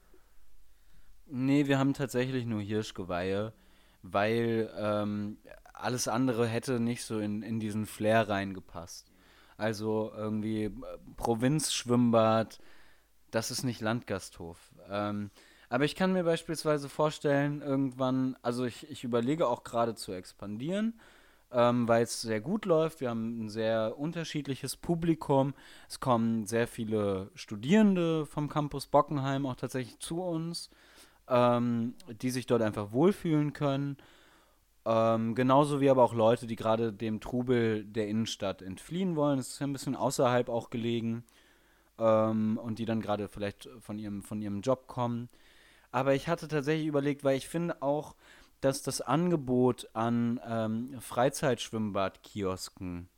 Nee, 1.27 1.65
wir 1.67 1.79
haben 1.79 1.93
tatsächlich 1.93 2.45
nur 2.45 2.61
Hirschgeweihe, 2.61 3.53
weil 4.01 4.69
ähm, 4.77 5.37
alles 5.73 6.09
andere 6.09 6.45
hätte 6.45 6.81
nicht 6.81 7.05
so 7.05 7.19
in, 7.19 7.41
in 7.41 7.61
diesen 7.61 7.85
Flair 7.85 8.27
reingepasst. 8.27 9.13
Also 9.55 10.11
irgendwie 10.13 10.65
äh, 10.65 10.71
Provinzschwimmbad, 11.15 12.59
das 13.31 13.49
ist 13.49 13.63
nicht 13.63 13.79
Landgasthof. 13.79 14.59
Ähm, 14.89 15.31
aber 15.69 15.85
ich 15.85 15.95
kann 15.95 16.11
mir 16.11 16.25
beispielsweise 16.25 16.89
vorstellen, 16.89 17.61
irgendwann, 17.61 18.35
also 18.41 18.65
ich, 18.65 18.91
ich 18.91 19.05
überlege 19.05 19.47
auch 19.47 19.63
gerade 19.63 19.95
zu 19.95 20.11
expandieren 20.11 20.99
ähm, 21.51 21.87
weil 21.87 22.03
es 22.03 22.21
sehr 22.21 22.41
gut 22.41 22.65
läuft. 22.65 23.01
Wir 23.01 23.09
haben 23.09 23.45
ein 23.45 23.49
sehr 23.49 23.97
unterschiedliches 23.97 24.75
Publikum. 24.75 25.53
Es 25.87 25.99
kommen 25.99 26.45
sehr 26.45 26.67
viele 26.67 27.31
Studierende 27.35 28.25
vom 28.25 28.49
Campus 28.49 28.87
Bockenheim 28.87 29.45
auch 29.45 29.55
tatsächlich 29.55 29.99
zu 29.99 30.21
uns, 30.21 30.69
ähm, 31.29 31.95
die 32.21 32.29
sich 32.29 32.45
dort 32.45 32.61
einfach 32.61 32.91
wohlfühlen 32.91 33.53
können. 33.53 33.97
Ähm, 34.85 35.35
genauso 35.35 35.81
wie 35.81 35.89
aber 35.89 36.03
auch 36.03 36.13
Leute, 36.13 36.47
die 36.47 36.55
gerade 36.55 36.93
dem 36.93 37.19
Trubel 37.19 37.83
der 37.83 38.07
Innenstadt 38.07 38.61
entfliehen 38.61 39.15
wollen. 39.15 39.39
Es 39.39 39.49
ist 39.49 39.59
ja 39.59 39.67
ein 39.67 39.73
bisschen 39.73 39.95
außerhalb 39.95 40.49
auch 40.49 40.69
gelegen 40.69 41.23
ähm, 41.99 42.57
und 42.61 42.79
die 42.79 42.85
dann 42.85 43.01
gerade 43.01 43.27
vielleicht 43.27 43.69
von 43.79 43.99
ihrem, 43.99 44.21
von 44.21 44.41
ihrem 44.41 44.61
Job 44.61 44.87
kommen. 44.87 45.29
Aber 45.91 46.13
ich 46.13 46.27
hatte 46.27 46.47
tatsächlich 46.47 46.87
überlegt, 46.87 47.23
weil 47.23 47.37
ich 47.37 47.47
finde 47.47 47.81
auch, 47.81 48.15
dass 48.61 48.81
das 48.81 49.01
Angebot 49.01 49.89
an 49.93 50.39
ähm, 50.45 50.95
Freizeitschwimmbadkiosken, 50.99 53.09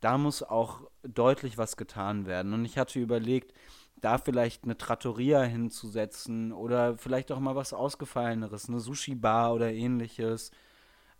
da 0.00 0.18
muss 0.18 0.42
auch 0.42 0.82
deutlich 1.02 1.58
was 1.58 1.76
getan 1.76 2.26
werden. 2.26 2.52
Und 2.52 2.64
ich 2.64 2.78
hatte 2.78 3.00
überlegt, 3.00 3.52
da 4.00 4.18
vielleicht 4.18 4.64
eine 4.64 4.76
Trattoria 4.76 5.42
hinzusetzen 5.42 6.52
oder 6.52 6.98
vielleicht 6.98 7.32
auch 7.32 7.40
mal 7.40 7.56
was 7.56 7.72
Ausgefalleneres, 7.72 8.68
eine 8.68 8.80
Sushi-Bar 8.80 9.54
oder 9.54 9.72
ähnliches. 9.72 10.50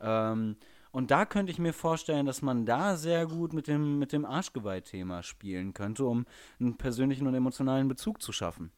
Ähm, 0.01 0.57
und 0.93 1.11
da 1.11 1.27
könnte 1.27 1.53
ich 1.53 1.59
mir 1.59 1.73
vorstellen, 1.73 2.27
dass 2.27 2.43
man 2.43 2.65
da 2.65 2.97
sehr 2.97 3.27
gut 3.27 3.53
mit 3.53 3.67
dem, 3.67 3.99
mit 3.99 4.13
dem 4.13 4.25
Arschgeweih-Thema 4.25 5.23
spielen 5.23 5.75
könnte, 5.75 6.05
um 6.05 6.27
einen 6.59 6.77
persönlichen 6.77 7.27
und 7.27 7.35
emotionalen 7.35 7.89
Bezug 7.89 8.23
zu 8.23 8.33
schaffen. 8.33 8.73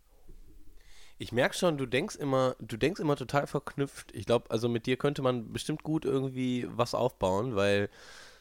Ich 1.19 1.33
merke 1.33 1.57
schon, 1.57 1.79
du 1.79 1.87
denkst 1.87 2.17
immer, 2.17 2.55
du 2.61 2.77
denkst 2.77 3.01
immer 3.01 3.17
total 3.17 3.47
verknüpft. 3.47 4.15
Ich 4.15 4.25
glaube, 4.27 4.51
also 4.51 4.69
mit 4.69 4.87
dir 4.87 4.97
könnte 4.97 5.23
man 5.23 5.53
bestimmt 5.53 5.83
gut 5.83 6.05
irgendwie 6.05 6.67
was 6.71 6.95
aufbauen, 6.95 7.57
weil 7.57 7.91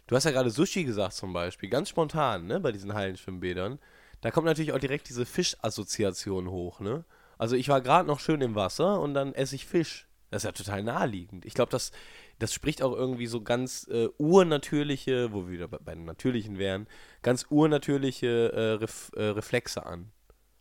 Du 0.08 0.16
hast 0.16 0.24
ja 0.24 0.32
gerade 0.32 0.50
Sushi 0.50 0.86
gesagt 0.86 1.14
zum 1.14 1.34
Beispiel, 1.34 1.70
ganz 1.70 1.90
spontan, 1.90 2.48
ne, 2.48 2.62
bei 2.62 2.72
diesen 2.72 2.94
Hallenschwimmbädern. 2.94 3.78
Da 4.22 4.32
kommt 4.32 4.46
natürlich 4.46 4.72
auch 4.72 4.80
direkt 4.80 5.10
diese 5.10 5.26
Fischassoziation 5.26 6.50
hoch, 6.50 6.80
ne? 6.80 7.04
Also 7.38 7.56
ich 7.56 7.70
war 7.70 7.82
gerade 7.82 8.08
noch 8.08 8.20
schön 8.20 8.42
im 8.42 8.56
Wasser 8.56 9.00
und 9.02 9.14
dann 9.14 9.36
esse 9.36 9.56
ich 9.56 9.68
Fisch. 9.68 10.08
Das 10.32 10.44
ist 10.44 10.46
ja 10.46 10.52
total 10.54 10.82
naheliegend. 10.82 11.46
Ich 11.46 11.54
glaube, 11.54 11.70
das, 11.72 11.92
das 12.40 12.54
spricht 12.54 12.82
auch 12.82 12.94
irgendwie 12.94 13.28
so 13.28 13.42
ganz 13.42 13.88
äh, 13.90 14.08
urnatürliche, 14.18 15.32
wo 15.34 15.46
wir 15.46 15.52
wieder 15.52 15.68
bei, 15.68 15.78
bei 15.78 15.94
den 15.94 16.06
Natürlichen 16.06 16.58
wären, 16.58 16.88
ganz 17.22 17.46
urnatürliche 17.50 18.52
äh, 18.54 18.72
Ref, 18.82 19.12
äh, 19.16 19.24
Reflexe 19.24 19.86
an 19.86 20.12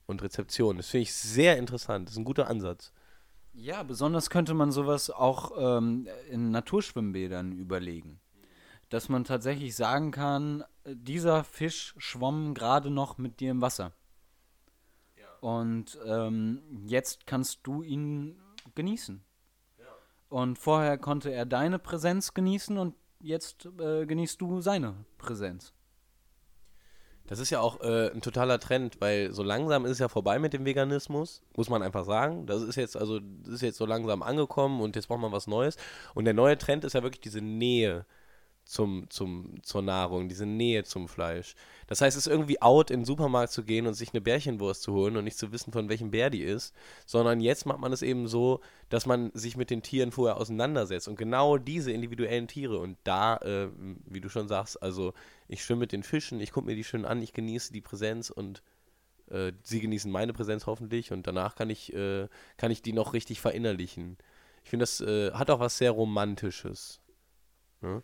und 0.07 0.23
Rezeption. 0.23 0.77
Das 0.77 0.89
finde 0.89 1.03
ich 1.03 1.15
sehr 1.15 1.59
interessant. 1.59 2.09
Das 2.09 2.15
ist 2.15 2.19
ein 2.19 2.25
guter 2.25 2.49
Ansatz. 2.49 2.93
Ja, 3.53 3.83
besonders 3.83 4.31
könnte 4.31 4.55
man 4.55 4.71
sowas 4.71 5.11
auch 5.11 5.53
ähm, 5.59 6.09
in 6.31 6.51
Naturschwimmbädern 6.51 7.53
überlegen. 7.53 8.21
Dass 8.89 9.09
man 9.09 9.25
tatsächlich 9.25 9.75
sagen 9.75 10.11
kann, 10.11 10.63
äh, 10.85 10.95
dieser 10.95 11.43
Fisch 11.43 11.95
schwamm 11.99 12.55
gerade 12.55 12.91
noch 12.91 13.19
mit 13.19 13.41
dir 13.41 13.51
im 13.51 13.61
Wasser. 13.61 13.93
Und 15.41 15.99
ähm, 16.05 16.63
jetzt 16.87 17.27
kannst 17.27 17.61
du 17.65 17.83
ihn 17.83 18.37
genießen. 18.75 19.23
Und 20.29 20.59
vorher 20.59 20.99
konnte 20.99 21.31
er 21.31 21.47
deine 21.47 21.79
Präsenz 21.79 22.35
genießen 22.35 22.77
und 22.79 22.95
jetzt 23.21 23.67
äh, 23.79 24.07
genießt 24.07 24.41
du 24.41 24.61
seine 24.61 25.05
Präsenz. 25.19 25.73
Das 27.27 27.39
ist 27.39 27.51
ja 27.51 27.61
auch 27.61 27.81
äh, 27.81 28.11
ein 28.13 28.21
totaler 28.21 28.59
Trend, 28.61 29.01
weil 29.01 29.33
so 29.33 29.43
langsam 29.43 29.85
ist 29.85 29.93
es 29.93 29.99
ja 29.99 30.09
vorbei 30.09 30.39
mit 30.39 30.53
dem 30.53 30.65
Veganismus, 30.65 31.43
muss 31.57 31.69
man 31.69 31.83
einfach 31.83 32.05
sagen. 32.05 32.47
Das 32.47 32.63
ist 32.63 32.77
jetzt 32.77 32.97
also 32.97 33.21
das 33.21 33.55
ist 33.55 33.63
jetzt 33.63 33.79
so 33.79 33.87
langsam 33.87 34.23
angekommen 34.23 34.81
und 34.81 34.97
jetzt 34.97 35.09
braucht 35.09 35.21
man 35.21 35.33
was 35.33 35.47
Neues. 35.47 35.77
Und 36.15 36.25
der 36.25 36.35
neue 36.35 36.59
Trend 36.59 36.85
ist 36.85 36.93
ja 36.95 37.03
wirklich 37.03 37.21
diese 37.21 37.41
Nähe 37.41 38.07
zum, 38.67 39.09
zum, 39.11 39.55
zur 39.63 39.81
Nahrung, 39.81 40.29
diese 40.29 40.45
Nähe 40.45 40.83
zum 40.83 41.09
Fleisch. 41.09 41.55
Das 41.87 42.01
heißt, 42.01 42.17
es 42.17 42.27
ist 42.27 42.33
irgendwie 42.33 42.61
out, 42.61 42.91
in 42.91 43.01
den 43.01 43.07
Supermarkt 43.07 43.53
zu 43.53 43.63
gehen 43.63 43.87
und 43.87 43.95
sich 43.95 44.13
eine 44.13 44.21
Bärchenwurst 44.21 44.83
zu 44.83 44.93
holen 44.93 45.17
und 45.17 45.25
nicht 45.25 45.39
zu 45.39 45.53
wissen, 45.53 45.73
von 45.73 45.89
welchem 45.89 46.11
Bär 46.11 46.31
die 46.31 46.43
ist, 46.43 46.75
sondern 47.07 47.41
jetzt 47.41 47.65
macht 47.65 47.79
man 47.79 47.93
es 47.93 48.03
eben 48.03 48.27
so, 48.27 48.61
dass 48.89 49.07
man 49.07 49.31
sich 49.35 49.57
mit 49.57 49.71
den 49.71 49.83
Tieren 49.83 50.11
vorher 50.11 50.37
auseinandersetzt 50.37 51.07
und 51.07 51.17
genau 51.17 51.59
diese 51.59 51.93
individuellen 51.93 52.49
Tiere 52.49 52.79
und 52.79 52.99
da, 53.05 53.37
äh, 53.37 53.69
wie 54.05 54.21
du 54.21 54.29
schon 54.29 54.49
sagst, 54.49 54.83
also 54.83 55.15
ich 55.49 55.63
schwimme 55.63 55.81
mit 55.81 55.93
den 55.93 56.03
Fischen, 56.03 56.41
ich 56.41 56.53
gucke 56.53 56.67
mir 56.67 56.77
die 56.77 56.85
schön 56.85 57.05
an, 57.05 57.23
ich 57.23 57.33
genieße 57.33 57.73
die 57.73 57.81
Präsenz 57.81 58.31
und 58.31 58.63
äh, 59.29 59.53
sie 59.63 59.81
genießen 59.81 60.11
meine 60.11 60.33
Präsenz 60.33 60.67
hoffentlich 60.67 61.13
und 61.13 61.27
danach 61.27 61.55
kann 61.55 61.71
ich, 61.71 61.93
äh, 61.93 62.29
kann 62.57 62.71
ich 62.71 62.83
die 62.83 62.93
noch 62.93 63.13
richtig 63.13 63.41
verinnerlichen. 63.41 64.17
Ich 64.65 64.71
finde, 64.71 64.83
das 64.83 65.01
äh, 65.01 65.33
hat 65.33 65.51
auch 65.51 65.61
was 65.61 65.79
sehr 65.79 65.93
Romantisches. 65.93 67.01
Ne? 67.81 68.03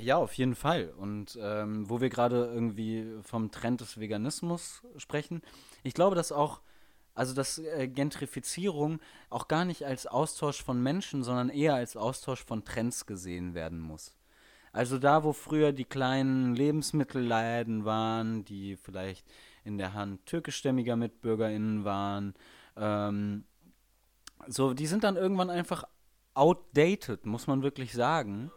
Ja, 0.00 0.16
auf 0.16 0.32
jeden 0.34 0.54
Fall. 0.54 0.94
Und 0.96 1.38
ähm, 1.40 1.88
wo 1.90 2.00
wir 2.00 2.08
gerade 2.08 2.46
irgendwie 2.46 3.06
vom 3.22 3.50
Trend 3.50 3.80
des 3.80 3.98
Veganismus 3.98 4.82
sprechen, 4.96 5.42
ich 5.82 5.94
glaube, 5.94 6.14
dass 6.14 6.30
auch, 6.30 6.60
also 7.14 7.34
dass 7.34 7.58
äh, 7.58 7.88
Gentrifizierung 7.88 9.00
auch 9.28 9.48
gar 9.48 9.64
nicht 9.64 9.84
als 9.84 10.06
Austausch 10.06 10.62
von 10.62 10.82
Menschen, 10.82 11.24
sondern 11.24 11.48
eher 11.48 11.74
als 11.74 11.96
Austausch 11.96 12.44
von 12.44 12.64
Trends 12.64 13.06
gesehen 13.06 13.54
werden 13.54 13.80
muss. 13.80 14.17
Also 14.78 15.00
da, 15.00 15.24
wo 15.24 15.32
früher 15.32 15.72
die 15.72 15.84
kleinen 15.84 16.54
Lebensmittelläden 16.54 17.84
waren, 17.84 18.44
die 18.44 18.76
vielleicht 18.76 19.26
in 19.64 19.76
der 19.76 19.92
Hand 19.92 20.24
türkischstämmiger 20.24 20.94
MitbürgerInnen 20.94 21.84
waren, 21.84 22.32
ähm, 22.76 23.42
so, 24.46 24.74
die 24.74 24.86
sind 24.86 25.02
dann 25.02 25.16
irgendwann 25.16 25.50
einfach 25.50 25.82
outdated, 26.34 27.26
muss 27.26 27.48
man 27.48 27.64
wirklich 27.64 27.92
sagen. 27.92 28.52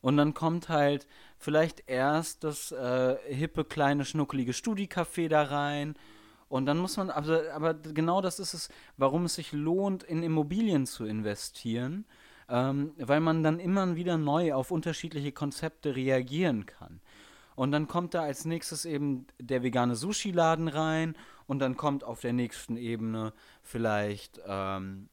Und 0.00 0.16
dann 0.16 0.32
kommt 0.32 0.70
halt 0.70 1.06
vielleicht 1.36 1.82
erst 1.90 2.42
das 2.44 2.72
äh, 2.72 3.18
hippe, 3.28 3.66
kleine, 3.66 4.06
schnuckelige 4.06 4.52
Studi-Café 4.52 5.28
da 5.28 5.42
rein. 5.42 5.94
Und 6.48 6.64
dann 6.64 6.78
muss 6.78 6.96
man, 6.96 7.10
aber, 7.10 7.52
aber 7.52 7.74
genau 7.74 8.22
das 8.22 8.38
ist 8.38 8.54
es, 8.54 8.70
warum 8.96 9.26
es 9.26 9.34
sich 9.34 9.52
lohnt, 9.52 10.04
in 10.04 10.22
Immobilien 10.22 10.86
zu 10.86 11.04
investieren, 11.04 12.06
ähm, 12.48 12.92
weil 12.98 13.20
man 13.20 13.42
dann 13.42 13.58
immer 13.58 13.96
wieder 13.96 14.16
neu 14.18 14.54
auf 14.54 14.70
unterschiedliche 14.70 15.32
Konzepte 15.32 15.96
reagieren 15.96 16.66
kann. 16.66 17.00
Und 17.54 17.72
dann 17.72 17.88
kommt 17.88 18.14
da 18.14 18.22
als 18.22 18.44
nächstes 18.44 18.84
eben 18.84 19.26
der 19.40 19.62
vegane 19.62 19.96
Sushi-Laden 19.96 20.68
rein 20.68 21.16
und 21.46 21.58
dann 21.58 21.76
kommt 21.76 22.04
auf 22.04 22.20
der 22.20 22.34
nächsten 22.34 22.76
Ebene 22.76 23.32
vielleicht, 23.62 24.40
ähm, 24.46 25.08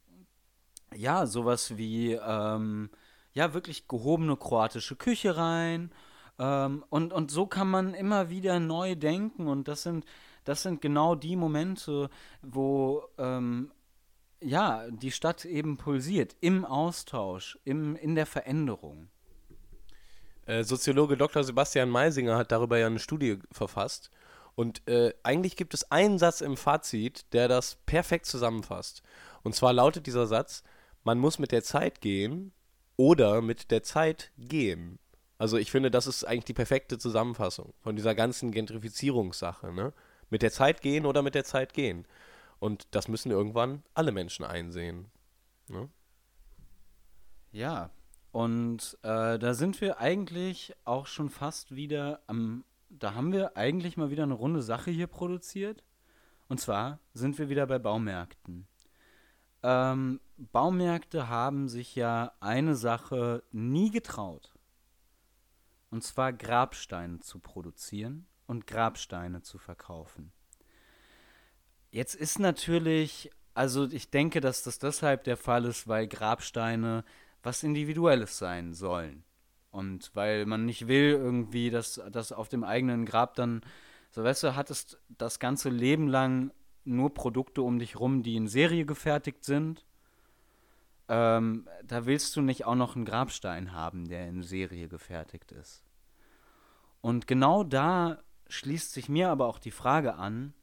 ja, 0.94 1.26
sowas 1.26 1.78
wie, 1.78 2.14
ähm, 2.14 2.90
ja, 3.34 3.54
wirklich 3.54 3.88
gehobene 3.88 4.36
kroatische 4.36 4.96
Küche 4.96 5.38
rein. 5.38 5.92
Ähm, 6.38 6.84
und, 6.90 7.14
und 7.14 7.32
so 7.32 7.48
kann 7.48 7.70
man 7.70 7.94
immer 7.94 8.30
wieder 8.30 8.60
neu 8.60 8.96
denken. 8.96 9.48
Und 9.48 9.68
das 9.68 9.84
sind, 9.84 10.06
das 10.44 10.64
sind 10.64 10.82
genau 10.82 11.16
die 11.16 11.36
Momente, 11.36 12.10
wo 12.42 13.04
ähm, 13.18 13.72
ja, 14.44 14.90
die 14.90 15.12
Stadt 15.12 15.46
eben 15.46 15.78
pulsiert, 15.78 16.36
im 16.42 16.66
Austausch, 16.66 17.58
im, 17.64 17.96
in 17.96 18.16
der 18.16 18.26
Veränderung. 18.26 19.10
Äh, 20.46 20.64
Soziologe 20.64 21.18
Dr. 21.18 21.44
Sebastian 21.44 21.90
Meisinger 21.90 22.38
hat 22.38 22.52
darüber 22.52 22.78
ja 22.78 22.88
eine 22.88 23.00
Studie 23.00 23.40
verfasst. 23.52 24.12
Und 24.56 24.88
äh, 24.88 25.14
eigentlich 25.24 25.56
gibt 25.56 25.74
es 25.74 25.92
einen 25.92 26.20
Satz 26.20 26.42
im 26.42 26.58
Fazit, 26.58 27.26
der 27.34 27.48
das 27.48 27.78
perfekt 27.86 28.26
zusammenfasst. 28.28 29.02
Und 29.42 29.56
zwar 29.56 29.74
lautet 29.74 30.06
dieser 30.06 30.28
Satz, 30.28 30.64
man 31.04 31.18
muss 31.18 31.40
mit 31.40 31.52
der 31.52 31.64
Zeit 31.64 32.02
gehen, 32.02 32.52
oder 32.98 33.42
mit 33.42 33.72
der 33.72 33.84
Zeit 33.84 34.32
gehen. 34.38 35.00
Also 35.38 35.58
ich 35.58 35.72
finde, 35.72 35.92
das 35.92 36.08
ist 36.08 36.24
eigentlich 36.24 36.46
die 36.46 36.54
perfekte 36.54 36.98
Zusammenfassung 36.98 37.74
von 37.82 37.96
dieser 37.96 38.16
ganzen 38.16 38.52
Gentrifizierungssache. 38.52 39.74
Ne? 39.74 39.94
Mit 40.30 40.42
der 40.42 40.52
Zeit 40.52 40.82
gehen 40.82 41.06
oder 41.06 41.22
mit 41.22 41.36
der 41.36 41.44
Zeit 41.44 41.74
gehen. 41.74 42.06
Und 42.64 42.88
das 42.92 43.10
müssen 43.10 43.30
irgendwann 43.30 43.84
alle 43.94 44.14
Menschen 44.14 44.46
einsehen. 44.46 45.12
Ne? 45.68 45.90
Ja, 47.52 47.90
und 48.32 48.98
äh, 49.02 49.38
da 49.38 49.54
sind 49.54 49.82
wir 49.82 50.00
eigentlich 50.00 50.74
auch 50.86 51.06
schon 51.06 51.30
fast 51.30 51.76
wieder 51.76 52.22
am. 52.26 52.64
Da 52.88 53.16
haben 53.16 53.34
wir 53.34 53.58
eigentlich 53.58 53.98
mal 53.98 54.12
wieder 54.12 54.24
eine 54.24 54.36
runde 54.36 54.62
Sache 54.62 54.92
hier 54.92 55.08
produziert. 55.08 55.84
Und 56.48 56.62
zwar 56.62 57.00
sind 57.14 57.38
wir 57.38 57.50
wieder 57.50 57.68
bei 57.68 57.80
Baumärkten. 57.80 58.66
Ähm, 59.62 60.22
Baumärkte 60.38 61.28
haben 61.28 61.68
sich 61.68 61.96
ja 61.96 62.32
eine 62.40 62.78
Sache 62.78 63.44
nie 63.52 63.92
getraut. 63.92 64.54
Und 65.90 66.02
zwar 66.06 66.32
Grabsteine 66.32 67.20
zu 67.20 67.40
produzieren 67.40 68.26
und 68.48 68.68
Grabsteine 68.68 69.42
zu 69.42 69.58
verkaufen. 69.58 70.32
Jetzt 71.94 72.16
ist 72.16 72.40
natürlich, 72.40 73.30
also 73.54 73.86
ich 73.86 74.10
denke, 74.10 74.42
dass 74.42 74.64
das 74.64 74.80
deshalb 74.80 75.26
der 75.26 75.38
Fall 75.38 75.66
ist, 75.66 75.88
weil 75.88 76.08
Grabsteine 76.08 77.06
was 77.44 77.62
Individuelles 77.62 78.40
sein 78.40 78.74
sollen. 78.74 79.24
Und 79.70 80.10
weil 80.16 80.48
man 80.48 80.66
nicht 80.66 80.88
will 80.88 81.12
irgendwie, 81.12 81.70
dass 81.70 82.02
das 82.12 82.32
auf 82.32 82.50
dem 82.50 82.64
eigenen 82.64 83.06
Grab 83.06 83.36
dann, 83.36 83.62
so 84.10 84.24
weißt 84.24 84.42
du, 84.42 84.56
hattest 84.56 85.00
das 85.08 85.38
ganze 85.38 85.70
Leben 85.70 86.08
lang 86.08 86.52
nur 86.84 87.14
Produkte 87.14 87.62
um 87.62 87.78
dich 87.78 88.00
rum, 88.00 88.24
die 88.24 88.38
in 88.38 88.48
Serie 88.48 88.88
gefertigt 88.88 89.44
sind. 89.44 89.86
Ähm, 91.10 91.68
da 91.84 92.08
willst 92.08 92.36
du 92.36 92.42
nicht 92.42 92.66
auch 92.66 92.74
noch 92.74 92.96
einen 92.96 93.06
Grabstein 93.06 93.72
haben, 93.72 94.08
der 94.08 94.28
in 94.28 94.42
Serie 94.42 94.88
gefertigt 94.88 95.52
ist. 95.52 95.84
Und 97.02 97.28
genau 97.28 97.64
da 97.64 98.24
schließt 98.50 98.94
sich 98.94 99.10
mir 99.10 99.30
aber 99.30 99.46
auch 99.46 99.60
die 99.60 99.70
Frage 99.70 100.16
an, 100.16 100.56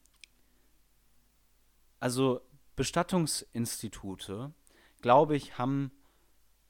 also 2.01 2.41
Bestattungsinstitute, 2.77 4.53
glaube 5.03 5.37
ich, 5.37 5.59
haben 5.59 5.93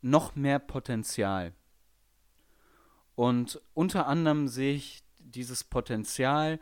noch 0.02 0.34
mehr 0.34 0.58
Potenzial. 0.58 1.54
Und 3.14 3.60
unter 3.74 4.06
anderem 4.06 4.48
sehe 4.48 4.74
ich 4.74 5.04
dieses 5.18 5.62
Potenzial 5.62 6.58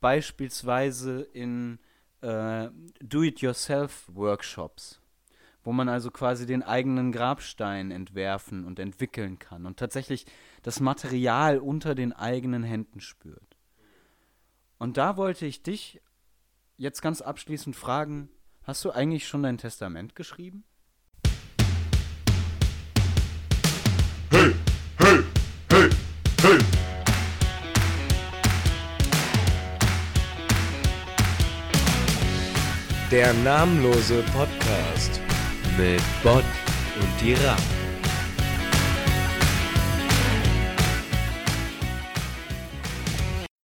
beispielsweise 0.00 1.22
in 1.32 1.78
äh, 2.20 2.68
Do-it-yourself-Workshops, 3.00 5.00
wo 5.64 5.72
man 5.72 5.88
also 5.88 6.10
quasi 6.10 6.46
den 6.46 6.62
eigenen 6.62 7.10
Grabstein 7.10 7.90
entwerfen 7.90 8.64
und 8.64 8.78
entwickeln 8.78 9.38
kann 9.38 9.66
und 9.66 9.78
tatsächlich 9.78 10.26
das 10.62 10.80
Material 10.80 11.58
unter 11.58 11.94
den 11.94 12.12
eigenen 12.12 12.62
Händen 12.62 13.00
spürt. 13.00 13.56
Und 14.78 14.96
da 14.96 15.16
wollte 15.16 15.46
ich 15.46 15.62
dich 15.62 16.00
jetzt 16.78 17.02
ganz 17.02 17.20
abschließend 17.20 17.76
fragen, 17.76 18.30
hast 18.62 18.84
du 18.84 18.92
eigentlich 18.92 19.26
schon 19.26 19.42
dein 19.42 19.58
Testament 19.58 20.14
geschrieben? 20.14 20.64
Hey, 24.30 24.54
hey, 24.98 25.24
hey, 25.70 25.90
hey. 26.42 26.58
Der 33.10 33.32
namenlose 33.32 34.22
Podcast 34.34 35.20
mit 35.78 36.02
Bot 36.22 36.44
und 37.00 37.20
die 37.20 37.32
Rapp. 37.34 37.77